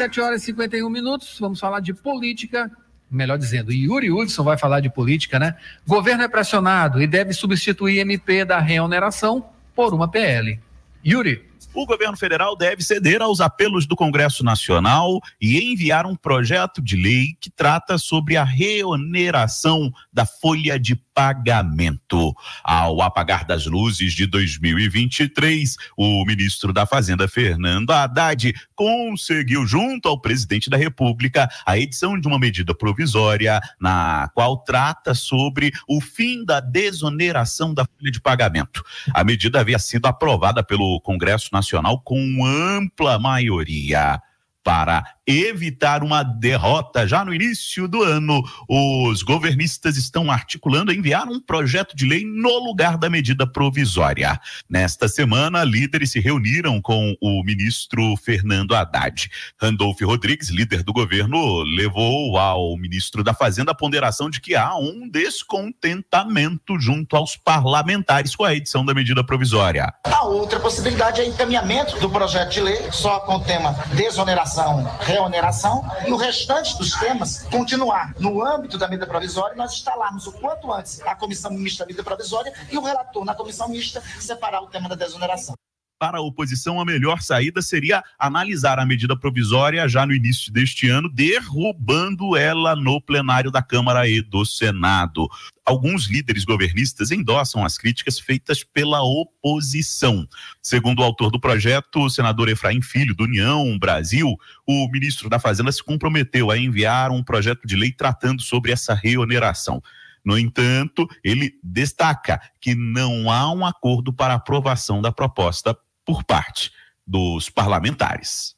[0.02, 2.68] 7 horas e 51 minutos, vamos falar de política.
[3.08, 5.54] Melhor dizendo, Yuri Hudson vai falar de política, né?
[5.86, 9.44] Governo é pressionado e deve substituir MP da reoneração
[9.76, 10.58] por uma PL.
[11.06, 16.82] Yuri o governo federal deve ceder aos apelos do Congresso Nacional e enviar um projeto
[16.82, 22.34] de lei que trata sobre a reoneração da folha de pagamento.
[22.62, 30.20] Ao apagar das luzes de 2023, o ministro da Fazenda, Fernando Haddad, conseguiu, junto ao
[30.20, 36.44] presidente da República, a edição de uma medida provisória na qual trata sobre o fim
[36.44, 38.82] da desoneração da folha de pagamento.
[39.14, 44.20] A medida havia sido aprovada pelo Congresso Nacional com ampla maioria
[44.62, 51.40] para evitar uma derrota já no início do ano, os governistas estão articulando enviar um
[51.40, 54.40] projeto de lei no lugar da medida provisória.
[54.68, 59.30] Nesta semana, líderes se reuniram com o ministro Fernando Haddad.
[59.60, 64.74] Randolph Rodrigues, líder do governo, levou ao ministro da Fazenda a ponderação de que há
[64.76, 69.92] um descontentamento junto aos parlamentares com a edição da medida provisória.
[70.04, 75.84] A outra possibilidade é encaminhamento do projeto de lei só com o tema desoneração reoneração
[76.06, 80.72] e o restante dos temas continuar no âmbito da medida provisória, nós instalarmos o quanto
[80.72, 84.68] antes a comissão mista da medida provisória e o relator na comissão mista separar o
[84.68, 85.54] tema da desoneração
[86.02, 90.88] para a oposição, a melhor saída seria analisar a medida provisória já no início deste
[90.88, 95.28] ano, derrubando ela no plenário da Câmara e do Senado.
[95.64, 100.26] Alguns líderes governistas endossam as críticas feitas pela oposição.
[100.60, 104.36] Segundo o autor do projeto, o senador Efraim Filho, do União Brasil,
[104.66, 108.92] o ministro da Fazenda se comprometeu a enviar um projeto de lei tratando sobre essa
[108.92, 109.80] reoneração.
[110.24, 115.76] No entanto, ele destaca que não há um acordo para aprovação da proposta
[116.12, 116.70] por parte
[117.06, 118.54] dos parlamentares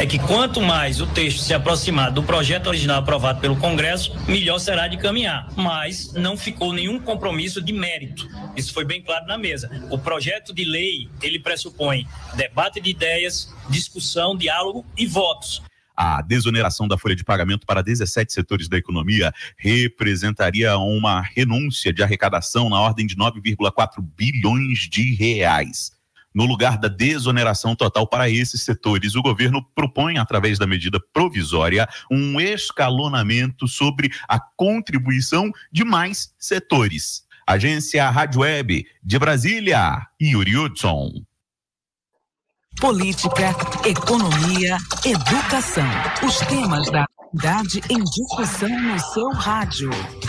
[0.00, 4.58] é que quanto mais o texto se aproximar do projeto original aprovado pelo Congresso, melhor
[4.58, 5.48] será de caminhar.
[5.54, 8.28] Mas não ficou nenhum compromisso de mérito.
[8.56, 9.70] Isso foi bem claro na mesa.
[9.88, 12.04] O projeto de lei, ele pressupõe
[12.34, 15.62] debate de ideias, discussão, diálogo e votos.
[15.96, 22.02] A desoneração da folha de pagamento para 17 setores da economia representaria uma renúncia de
[22.02, 25.95] arrecadação na ordem de 9,4 bilhões de reais.
[26.36, 31.88] No lugar da desoneração total para esses setores, o governo propõe, através da medida provisória,
[32.12, 37.24] um escalonamento sobre a contribuição de mais setores.
[37.48, 41.10] Agência Rádio Web de Brasília, Yuri Hudson.
[42.78, 43.56] Política,
[43.88, 44.76] economia,
[45.06, 45.88] educação.
[46.22, 49.88] Os temas da cidade em discussão no seu rádio.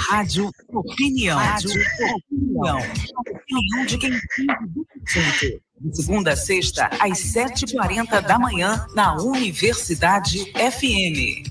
[0.09, 1.37] Rádio Opinião.
[1.37, 2.77] Rádio Opinião.
[2.77, 5.66] Opinião de quem entende do.
[5.93, 11.45] Segunda a sexta, às 7h40 da manhã, na Universidade FM.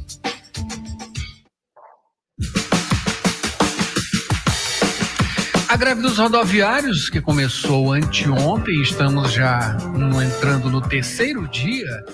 [5.68, 9.76] A greve dos rodoviários, que começou anteontem, estamos já
[10.20, 12.04] entrando no terceiro dia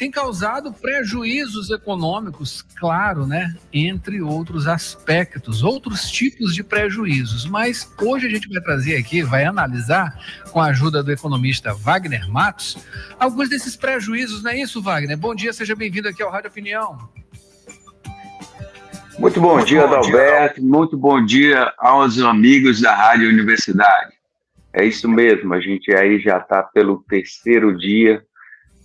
[0.00, 3.54] tem causado prejuízos econômicos, claro, né?
[3.70, 7.44] Entre outros aspectos, outros tipos de prejuízos.
[7.44, 10.18] Mas hoje a gente vai trazer aqui, vai analisar,
[10.52, 12.78] com a ajuda do economista Wagner Matos,
[13.18, 15.18] alguns desses prejuízos, não é isso, Wagner?
[15.18, 16.96] Bom dia, seja bem-vindo aqui ao Rádio Opinião.
[19.18, 20.62] Muito bom muito dia, Adalberto.
[20.62, 24.14] Muito bom dia aos amigos da Rádio Universidade.
[24.72, 28.24] É isso mesmo, a gente aí já está pelo terceiro dia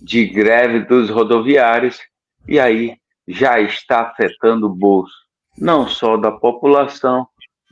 [0.06, 1.98] de greve dos rodoviários,
[2.46, 2.96] e aí
[3.26, 5.12] já está afetando o bolso,
[5.58, 7.26] não só da população,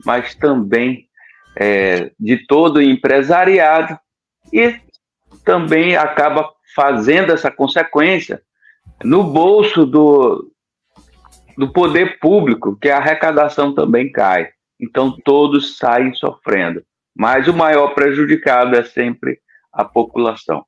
[0.05, 1.07] mas também
[1.55, 3.97] é, de todo o empresariado,
[4.51, 4.75] e
[5.45, 8.41] também acaba fazendo essa consequência
[9.01, 10.51] no bolso do,
[11.57, 14.49] do poder público, que a arrecadação também cai.
[14.77, 16.83] Então todos saem sofrendo.
[17.15, 19.39] Mas o maior prejudicado é sempre
[19.71, 20.65] a população.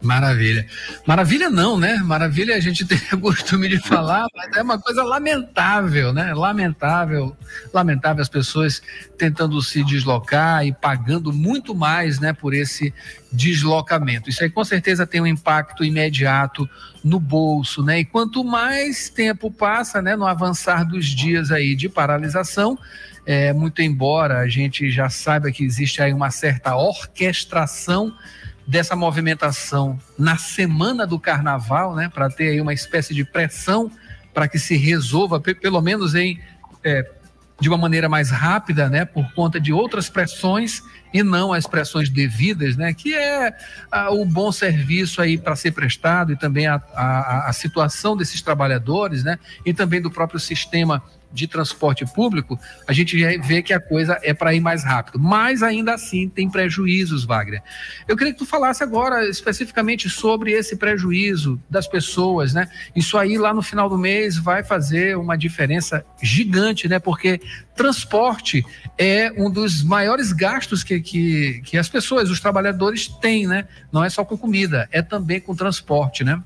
[0.00, 0.64] Maravilha.
[1.04, 1.96] Maravilha não, né?
[1.96, 6.32] Maravilha a gente tem o costume de falar, mas é uma coisa lamentável, né?
[6.32, 7.36] Lamentável,
[7.74, 8.80] lamentável as pessoas
[9.16, 12.94] tentando se deslocar e pagando muito mais, né, por esse
[13.32, 14.30] deslocamento.
[14.30, 16.68] Isso aí com certeza tem um impacto imediato
[17.02, 17.98] no bolso, né?
[17.98, 22.78] E quanto mais tempo passa, né, no avançar dos dias aí de paralisação,
[23.26, 28.14] é, muito embora a gente já saiba que existe aí uma certa orquestração
[28.68, 33.90] dessa movimentação na semana do carnaval, né, para ter aí uma espécie de pressão
[34.34, 36.38] para que se resolva, pelo menos em
[36.84, 37.10] é,
[37.58, 40.82] de uma maneira mais rápida, né, por conta de outras pressões
[41.14, 43.56] e não as pressões devidas, né, que é
[43.90, 48.42] a, o bom serviço aí para ser prestado e também a, a, a situação desses
[48.42, 51.02] trabalhadores, né, e também do próprio sistema
[51.32, 55.18] de transporte público, a gente vê que a coisa é para ir mais rápido.
[55.18, 57.62] Mas ainda assim tem prejuízos, Wagner.
[58.06, 62.68] Eu queria que tu falasse agora especificamente sobre esse prejuízo das pessoas, né?
[62.94, 66.98] Isso aí lá no final do mês vai fazer uma diferença gigante, né?
[66.98, 67.40] Porque
[67.76, 68.64] transporte
[68.96, 73.66] é um dos maiores gastos que, que, que as pessoas, os trabalhadores têm, né?
[73.92, 76.42] Não é só com comida, é também com transporte, né?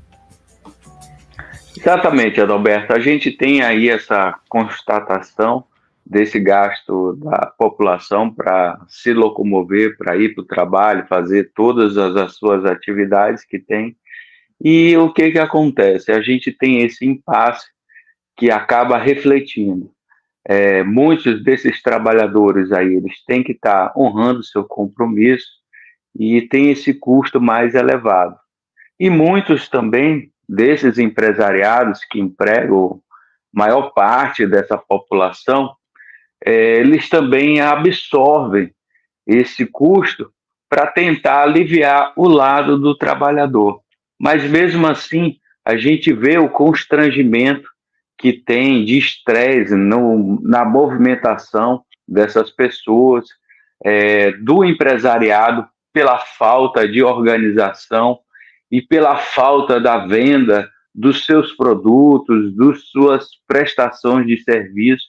[1.82, 2.92] Exatamente, Adalberto.
[2.92, 5.64] A gente tem aí essa constatação
[6.06, 12.14] desse gasto da população para se locomover, para ir para o trabalho, fazer todas as,
[12.14, 13.96] as, suas atividades que tem.
[14.64, 16.12] E o que, que acontece?
[16.12, 17.66] A gente tem esse impasse
[18.36, 19.90] que acaba refletindo.
[20.46, 25.48] É, muitos desses trabalhadores aí, eles têm que estar tá honrando seu compromisso
[26.16, 28.36] e tem esse custo mais elevado.
[29.00, 33.00] E muitos também desses empresariados que empregam
[33.50, 35.74] maior parte dessa população,
[36.44, 38.70] é, eles também absorvem
[39.26, 40.30] esse custo
[40.68, 43.80] para tentar aliviar o lado do trabalhador.
[44.20, 47.68] Mas mesmo assim, a gente vê o constrangimento
[48.18, 53.26] que tem de estresse na movimentação dessas pessoas,
[53.82, 58.18] é, do empresariado, pela falta de organização
[58.72, 65.04] e pela falta da venda dos seus produtos, das suas prestações de serviço,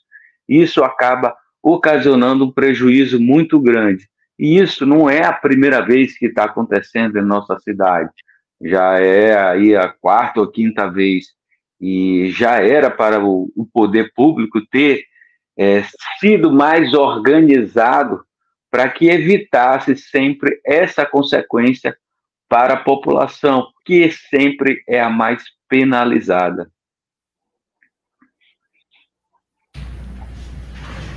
[0.48, 4.06] isso acaba ocasionando um prejuízo muito grande.
[4.38, 8.12] E isso não é a primeira vez que está acontecendo em nossa cidade.
[8.62, 11.28] Já é aí a quarta ou quinta vez.
[11.80, 15.06] E já era para o, poder público ter
[15.58, 15.84] é,
[16.20, 18.26] sido mais organizado
[18.70, 21.96] para que evitasse sempre essa consequência
[22.50, 26.70] para a população, que sempre é a mais penalizada.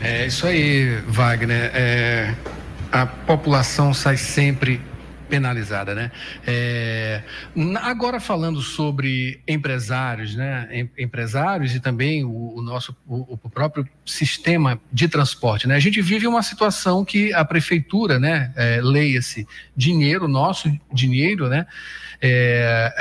[0.02, 1.70] É isso aí, Wagner.
[1.74, 2.34] É,
[2.92, 4.80] a população sai sempre
[5.28, 6.10] penalizada, né?
[6.46, 7.22] É,
[7.82, 10.88] agora falando sobre empresários, né?
[10.98, 15.74] Empresários e também o, o nosso o, o, próprio sistema de transporte, né?
[15.74, 18.52] A gente vive uma situação que a prefeitura, né?
[18.56, 19.46] É, Leia-se
[19.76, 21.66] dinheiro, nosso dinheiro, né?
[22.20, 22.94] É,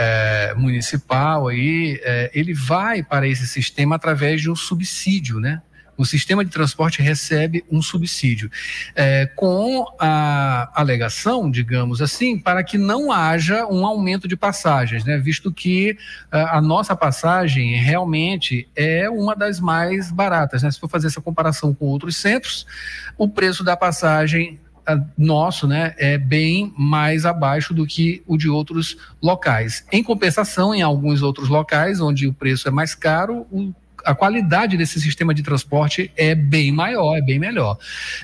[0.52, 5.62] é, municipal aí, é, ele vai para esse sistema através de um subsídio, né?
[5.98, 8.50] O sistema de transporte recebe um subsídio,
[8.96, 15.18] é, com a alegação, digamos assim, para que não haja um aumento de passagens, né?
[15.18, 15.98] visto que
[16.32, 20.64] a, é, a nossa passagem realmente é uma das mais baratas.
[20.64, 20.72] Né?
[20.72, 22.66] Se for fazer essa comparação com outros centros,
[23.18, 24.60] o preço da passagem
[25.18, 29.86] nosso né, é bem mais abaixo do que o de outros locais.
[29.92, 33.74] Em compensação, em alguns outros locais, onde o preço é mais caro, o
[34.06, 37.78] a qualidade desse sistema de transporte é bem maior, é bem melhor.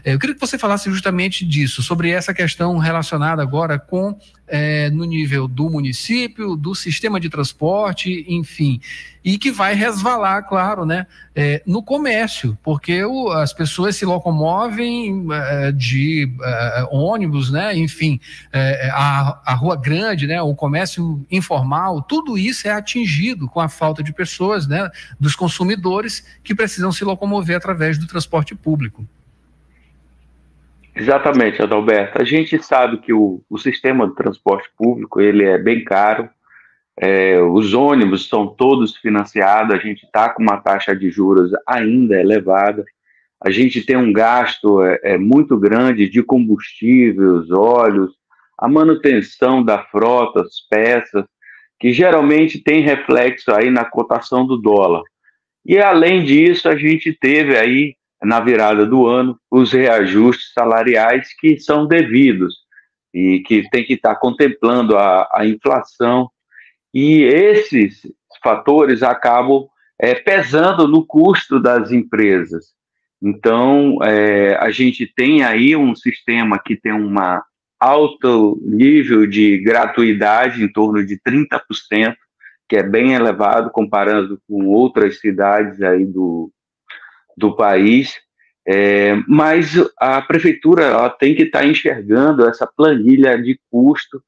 [0.04, 4.18] É, eu queria que você falasse justamente disso, sobre essa questão relacionada agora com
[4.52, 8.82] é, no nível do município, do sistema de transporte, enfim,
[9.24, 15.26] e que vai resvalar, claro, né, é, no comércio, porque o, as pessoas se locomovem
[15.32, 18.20] é, de é, ônibus, né, enfim,
[18.52, 23.70] é, a, a rua grande, né, o comércio informal, tudo isso é atingido com a
[23.70, 29.08] falta de pessoas, né, dos consumidores que precisam se locomover através do transporte público.
[30.96, 32.22] Exatamente, Adalberto.
[32.22, 36.30] A gente sabe que o, o sistema de transporte público ele é bem caro,
[36.98, 42.20] é, os ônibus são todos financiados, a gente está com uma taxa de juros ainda
[42.20, 42.84] elevada,
[43.44, 48.12] a gente tem um gasto é, é, muito grande de combustíveis, óleos,
[48.58, 51.26] a manutenção da frota, as peças,
[51.80, 55.02] que geralmente tem reflexo aí na cotação do dólar.
[55.66, 61.60] E além disso, a gente teve aí na virada do ano, os reajustes salariais que
[61.60, 62.56] são devidos
[63.14, 66.30] e que tem que estar contemplando a, a inflação.
[66.94, 68.02] E esses
[68.44, 69.68] fatores acabam
[70.00, 72.68] é, pesando no custo das empresas.
[73.22, 77.44] Então, é, a gente tem aí um sistema que tem uma
[77.80, 82.16] alto nível de gratuidade, em torno de 30%,
[82.70, 86.52] que é bem elevado comparando com outras cidades aí do,
[87.42, 88.14] do país,
[88.66, 94.24] é, mas a prefeitura tem que estar tá enxergando essa planilha de custo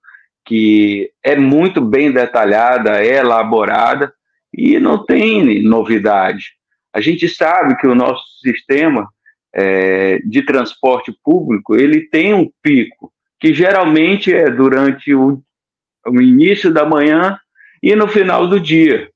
[0.46, 4.12] que é muito bem detalhada, é elaborada
[4.52, 6.54] e não tem novidade.
[6.92, 9.08] A gente sabe que o nosso sistema
[9.56, 15.42] é, de transporte público ele tem um pico que geralmente é durante o,
[16.08, 17.38] o início da manhã
[17.82, 19.10] e no final do dia.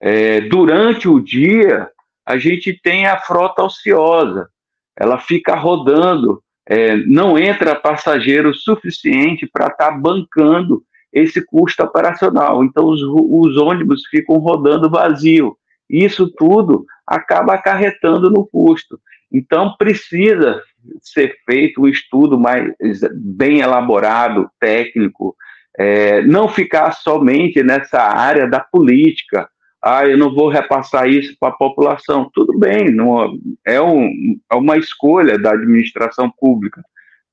[0.00, 1.88] É, durante o dia
[2.26, 4.48] a gente tem a frota ociosa,
[4.96, 12.64] ela fica rodando é, não entra passageiro suficiente para estar tá bancando esse custo operacional.
[12.64, 15.56] Então, os, os ônibus ficam rodando vazio.
[15.88, 18.98] Isso tudo acaba acarretando no custo.
[19.30, 20.60] Então, precisa
[21.00, 22.72] ser feito um estudo mais
[23.12, 25.36] bem elaborado, técnico,
[25.78, 29.48] é, não ficar somente nessa área da política,
[29.86, 32.30] ah, eu não vou repassar isso para a população.
[32.32, 36.82] Tudo bem, não, é, um, é uma escolha da administração pública,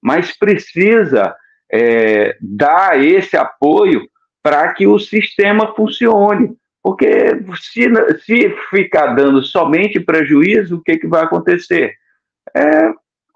[0.03, 1.33] mas precisa
[1.71, 4.05] é, dar esse apoio
[4.43, 6.53] para que o sistema funcione.
[6.83, 7.87] Porque se,
[8.25, 11.93] se ficar dando somente prejuízo, o que, que vai acontecer?
[12.53, 12.91] É,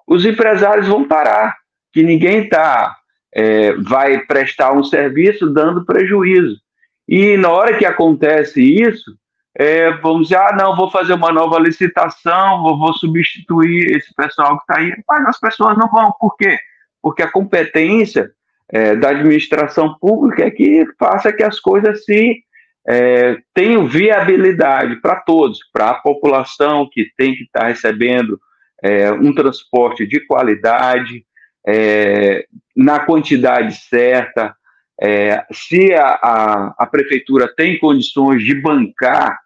[0.05, 1.55] os empresários vão parar,
[1.93, 2.97] que ninguém tá,
[3.33, 6.64] é, vai prestar um serviço dando prejuízo.
[7.07, 9.15] E na hora que acontece isso,
[9.57, 14.57] é, vamos dizer, ah, não, vou fazer uma nova licitação, vou, vou substituir esse pessoal
[14.57, 14.93] que está aí.
[15.07, 16.11] Mas as pessoas não vão.
[16.19, 16.57] Por quê?
[17.01, 18.31] Porque a competência
[18.69, 22.43] é, da administração pública é que faça que as coisas se
[22.87, 28.39] é, tenham viabilidade para todos, para a população que tem que estar tá recebendo
[28.83, 31.25] é, um transporte de qualidade,
[31.67, 32.45] é,
[32.75, 34.55] na quantidade certa,
[35.01, 39.39] é, se a, a, a, prefeitura tem condições de bancar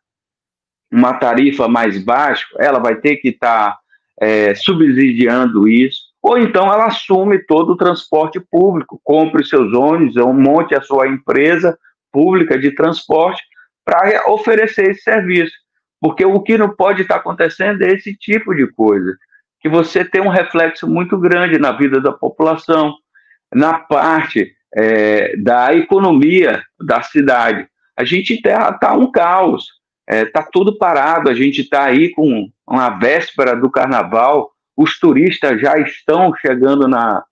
[0.92, 3.80] uma tarifa mais baixa, ela vai ter que estar tá,
[4.20, 10.34] é, subsidiando isso, ou então ela assume todo o transporte público, compre seus ônibus, ou
[10.34, 11.78] monte a sua empresa
[12.12, 13.42] pública de transporte
[13.86, 15.54] para oferecer esse serviço.
[16.02, 19.16] Porque o que não pode estar tá acontecendo é esse tipo de coisa,
[19.62, 22.96] que você tem um reflexo muito grande na vida da população,
[23.54, 27.68] na parte é, da economia da cidade.
[27.98, 29.68] A gente está tá um caos,
[30.10, 34.98] está é, tá tudo parado, a gente está aí com uma véspera do carnaval, os
[35.00, 37.24] turistas já estão chegando na,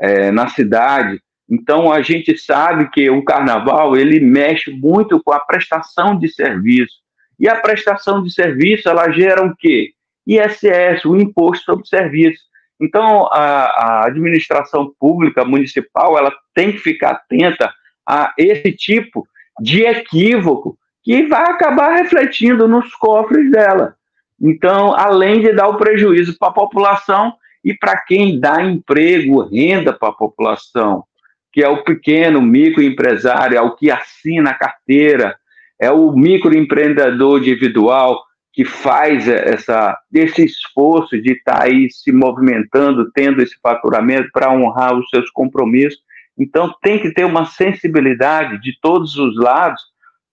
[0.00, 1.20] é, na cidade,
[1.50, 6.96] então a gente sabe que o carnaval ele mexe muito com a prestação de serviço.
[7.40, 9.92] E a prestação de serviço ela gera o quê?
[10.26, 12.42] ISS, o imposto sobre serviço.
[12.80, 17.72] Então, a, a, administração pública municipal ela tem que ficar atenta
[18.06, 19.26] a esse tipo
[19.60, 23.96] de equívoco que vai acabar refletindo nos cofres dela.
[24.40, 29.92] Então, além de dar o prejuízo para a população e para quem dá emprego, renda
[29.92, 31.04] para a população,
[31.52, 35.36] que é o pequeno microempresário, é o que assina a carteira,
[35.80, 38.22] é o microempreendedor individual,
[38.52, 44.52] que faz essa, esse esforço de estar tá aí se movimentando, tendo esse faturamento para
[44.52, 46.00] honrar os seus compromissos.
[46.36, 49.82] Então, tem que ter uma sensibilidade de todos os lados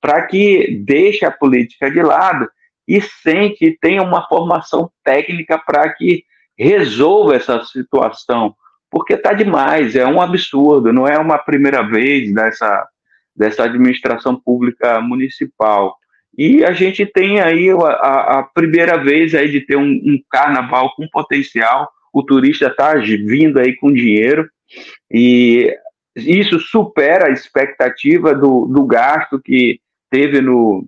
[0.02, 2.48] para que deixe a política de lado
[2.88, 6.24] e sente que tenha uma formação técnica para que
[6.58, 8.56] resolva essa situação,
[8.90, 12.88] porque está demais, é um absurdo, não é uma primeira vez dessa,
[13.36, 15.98] dessa administração pública municipal.
[16.38, 20.94] E a gente tem aí a, a primeira vez aí de ter um, um, carnaval
[20.96, 24.50] com potencial, o turista está vindo aí com dinheiro,
[25.10, 25.74] e
[26.16, 29.80] isso supera a expectativa do, do gasto que
[30.10, 30.88] teve no,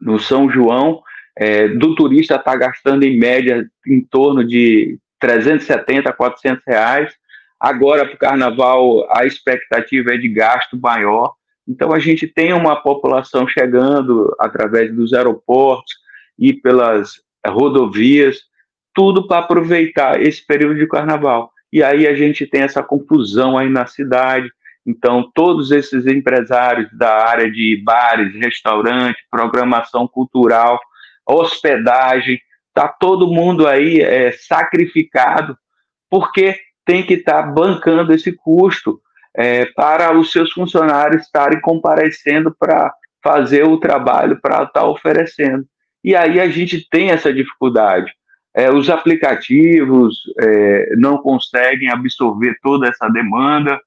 [0.00, 1.02] no São João,
[1.36, 7.14] é, do turista estar tá gastando em média em torno de 370 a 400 reais.
[7.58, 11.34] Agora, para o carnaval, a expectativa é de gasto maior.
[11.68, 15.92] Então, a gente tem uma população chegando através dos aeroportos
[16.38, 18.38] e pelas rodovias,
[18.94, 21.50] tudo para aproveitar esse período de carnaval.
[21.72, 24.48] E aí a gente tem essa confusão aí na cidade.
[24.86, 30.80] Então, todos esses empresários da área de bares, restaurantes, programação cultural,
[31.26, 35.58] hospedagem, está todo mundo aí é, sacrificado,
[36.08, 39.00] porque tem que estar tá bancando esse custo
[39.36, 45.66] é, para os seus funcionários estarem comparecendo para fazer o trabalho para estar tá oferecendo.
[46.02, 48.12] E aí a gente tem essa dificuldade.
[48.54, 53.78] É, os aplicativos é, não conseguem absorver toda essa demanda.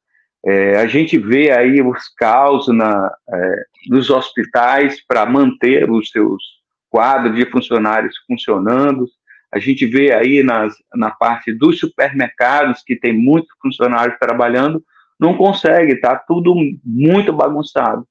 [0.46, 6.44] É, a gente vê aí os caos na, é, nos hospitais para manter os seus
[6.90, 9.08] quadros de funcionários funcionando.
[9.52, 14.84] A gente vê aí nas, na parte dos supermercados, que tem muitos funcionários trabalhando,
[15.20, 18.08] não consegue, tá tudo muito bagunçado.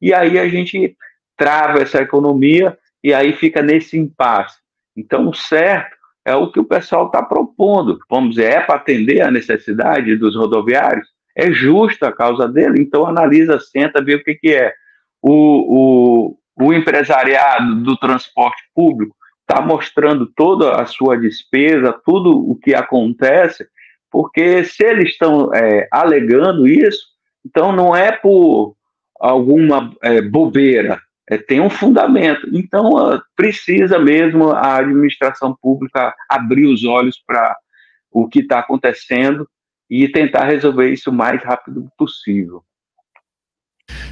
[0.00, 0.96] E aí a gente
[1.36, 4.58] trava essa economia e aí fica nesse impasse.
[4.96, 7.98] Então, o certo é o que o pessoal está propondo.
[8.08, 11.08] Vamos dizer, é para atender a necessidade dos rodoviários?
[11.36, 12.80] É justa a causa dele?
[12.80, 14.72] Então, analisa, senta, vê o que, que é.
[15.20, 22.54] O, o, o empresariado do transporte público está mostrando toda a sua despesa, tudo o
[22.56, 23.66] que acontece,
[24.12, 27.06] porque se eles estão é, alegando isso,
[27.44, 28.76] então não é por
[29.18, 31.00] alguma é, bobeira,
[31.30, 32.46] é, tem um fundamento.
[32.52, 37.56] Então, uh, precisa mesmo a administração pública abrir os olhos para
[38.10, 39.48] o que está acontecendo
[39.88, 42.62] e tentar resolver isso o mais rápido possível.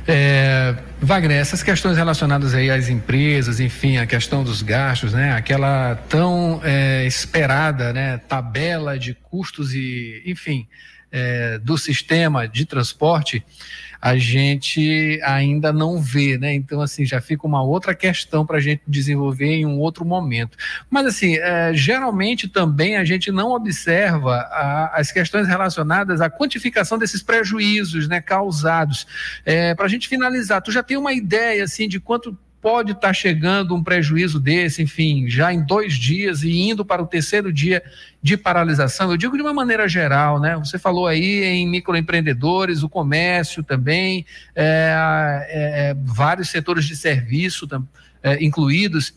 [0.07, 5.33] É, Wagner, essas questões relacionadas aí às empresas, enfim, a questão dos gastos, né?
[5.33, 8.19] Aquela tão é, esperada, né?
[8.19, 10.67] Tabela de custos e, enfim,
[11.13, 13.45] é, do sistema de transporte,
[14.01, 16.55] a gente ainda não vê, né?
[16.55, 20.57] Então, assim, já fica uma outra questão para a gente desenvolver em um outro momento.
[20.89, 26.97] Mas, assim, é, geralmente também a gente não observa a, as questões relacionadas à quantificação
[26.97, 29.07] desses prejuízos, né, causados.
[29.45, 33.09] É, para a gente finalizar, tu já tem uma ideia, assim, de quanto pode estar
[33.09, 37.53] tá chegando um prejuízo desse, enfim, já em dois dias e indo para o terceiro
[37.53, 37.83] dia
[38.23, 39.11] de paralisação.
[39.11, 40.57] Eu digo de uma maneira geral, né?
[40.59, 44.95] Você falou aí em microempreendedores, o comércio também, é,
[45.49, 47.67] é, é vários setores de serviço
[48.23, 49.15] é, incluídos.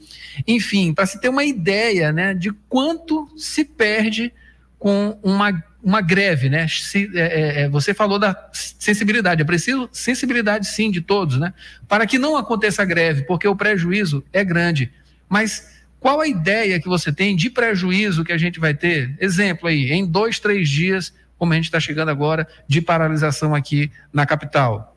[0.47, 4.33] Enfim, para se ter uma ideia, né, de quanto se perde
[4.79, 6.65] com uma uma greve, né?
[6.67, 11.53] Se, é, é, é, você falou da sensibilidade, é preciso sensibilidade sim de todos, né?
[11.87, 14.91] Para que não aconteça greve, porque o prejuízo é grande.
[15.27, 19.15] Mas qual a ideia que você tem de prejuízo que a gente vai ter?
[19.19, 23.91] Exemplo aí, em dois, três dias, como a gente está chegando agora, de paralisação aqui
[24.13, 24.95] na capital.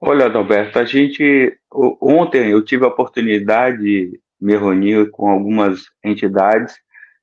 [0.00, 1.56] Olha, Adalberto, a gente
[2.00, 6.74] ontem eu tive a oportunidade de me reunir com algumas entidades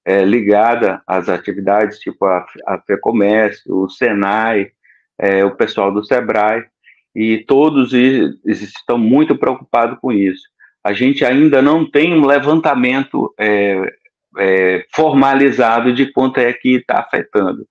[0.05, 4.71] é, ligada às atividades, tipo a, a FEComércio, o SENAI,
[5.19, 6.65] é, o pessoal do SEBRAE,
[7.15, 10.41] e todos estão muito preocupados com isso.
[10.83, 13.93] A gente ainda não tem um levantamento é,
[14.37, 17.67] é, formalizado de quanto é que está afetando,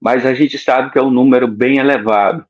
[0.00, 2.44] mas a gente sabe que é um número bem elevado.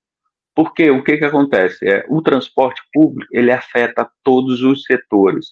[0.55, 1.87] Porque o que, que acontece?
[1.89, 5.47] É, o transporte público ele afeta todos os setores,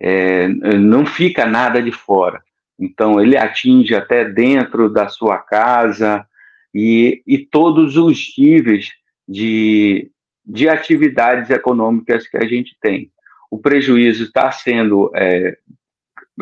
[0.00, 2.42] é, não fica nada de fora.
[2.78, 6.26] Então, ele atinge até dentro da sua casa
[6.74, 8.88] e, e todos os níveis
[9.28, 10.10] de,
[10.44, 13.10] de atividades econômicas que a gente tem.
[13.50, 15.56] O prejuízo está sendo é,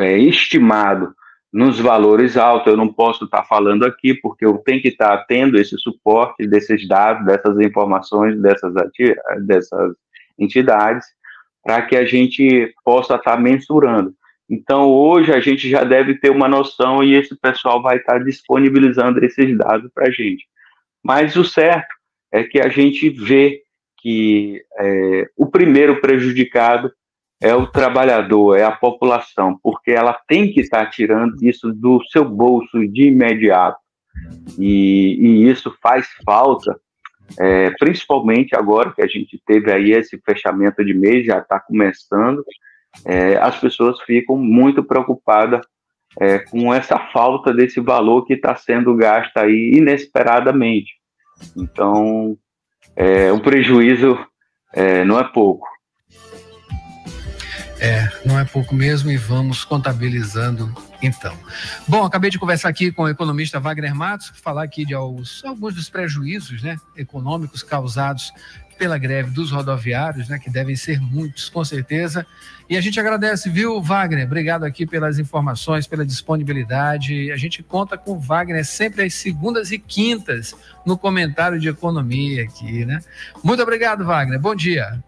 [0.00, 1.14] é, estimado
[1.52, 5.18] nos valores altos, eu não posso estar tá falando aqui, porque eu tenho que estar
[5.18, 8.72] tá tendo esse suporte desses dados, dessas informações, dessas,
[9.46, 9.94] dessas
[10.38, 11.06] entidades,
[11.62, 14.14] para que a gente possa estar tá mensurando.
[14.48, 19.24] Então, hoje a gente já deve ter uma noção e esse pessoal vai estar disponibilizando
[19.24, 20.46] esses dados para a gente.
[21.02, 21.94] Mas o certo
[22.30, 23.62] é que a gente vê
[23.98, 26.92] que é, o primeiro prejudicado
[27.40, 32.24] é o trabalhador, é a população, porque ela tem que estar tirando isso do seu
[32.24, 33.78] bolso de imediato.
[34.58, 36.78] E, e isso faz falta,
[37.38, 42.44] é, principalmente agora que a gente teve aí esse fechamento de mês, já está começando,
[43.04, 45.60] é, as pessoas ficam muito preocupadas
[46.20, 50.92] é, com essa falta desse valor que está sendo gasto aí inesperadamente.
[51.56, 52.36] Então,
[52.94, 54.18] é, um prejuízo
[54.72, 55.66] é, não é pouco.
[57.80, 60.72] É, não é pouco mesmo e vamos contabilizando
[61.02, 61.36] então.
[61.88, 65.74] Bom, acabei de conversar aqui com o economista Wagner Matos, falar aqui de alguns, alguns
[65.74, 68.32] dos prejuízos né, econômicos causados
[68.76, 72.26] pela greve dos rodoviários, né, que devem ser muitos, com certeza.
[72.68, 74.26] E a gente agradece, viu, Wagner?
[74.26, 77.30] Obrigado aqui pelas informações, pela disponibilidade.
[77.30, 80.54] A gente conta com o Wagner sempre às segundas e quintas
[80.86, 83.00] no comentário de economia aqui, né?
[83.42, 84.40] Muito obrigado, Wagner.
[84.40, 85.02] Bom dia.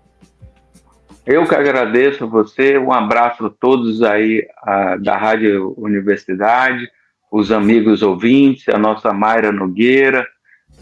[1.25, 2.77] Eu que agradeço você.
[2.77, 6.87] Um abraço a todos aí a, da Rádio Universidade,
[7.33, 10.27] os amigos ouvintes, a nossa Mayra Nogueira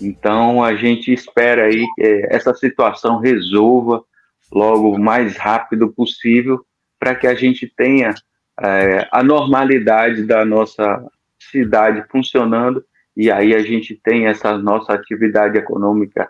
[0.03, 4.03] então a gente espera aí que essa situação resolva
[4.51, 6.65] logo o mais rápido possível
[6.99, 8.15] para que a gente tenha
[8.61, 11.05] é, a normalidade da nossa
[11.51, 12.85] cidade funcionando
[13.17, 16.29] e aí a gente tem essa nossa atividade econômica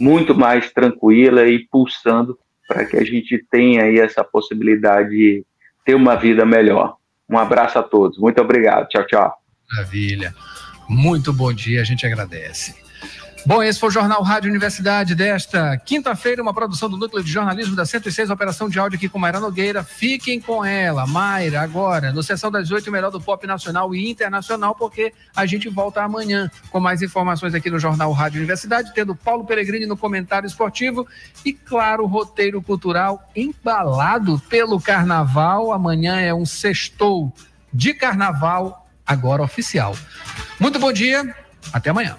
[0.00, 5.46] muito mais tranquila e pulsando para que a gente tenha aí essa possibilidade de
[5.84, 6.96] ter uma vida melhor.
[7.28, 8.18] Um abraço a todos.
[8.18, 8.88] Muito obrigado.
[8.88, 9.34] Tchau, tchau.
[9.72, 10.34] Maravilha.
[10.88, 11.80] Muito bom dia.
[11.80, 12.83] A gente agradece.
[13.46, 17.76] Bom, esse foi o Jornal Rádio Universidade desta quinta-feira, uma produção do Núcleo de Jornalismo
[17.76, 19.84] da 106, operação de áudio aqui com Mayra Nogueira.
[19.84, 24.74] Fiquem com ela, Mayra, agora, no Sessão das Oito, melhor do pop nacional e internacional,
[24.74, 29.44] porque a gente volta amanhã com mais informações aqui no Jornal Rádio Universidade, tendo Paulo
[29.44, 31.06] Peregrini no comentário esportivo
[31.44, 35.70] e, claro, o roteiro cultural embalado pelo carnaval.
[35.70, 37.30] Amanhã é um sextou
[37.70, 39.94] de carnaval, agora oficial.
[40.58, 41.36] Muito bom dia,
[41.74, 42.16] até amanhã.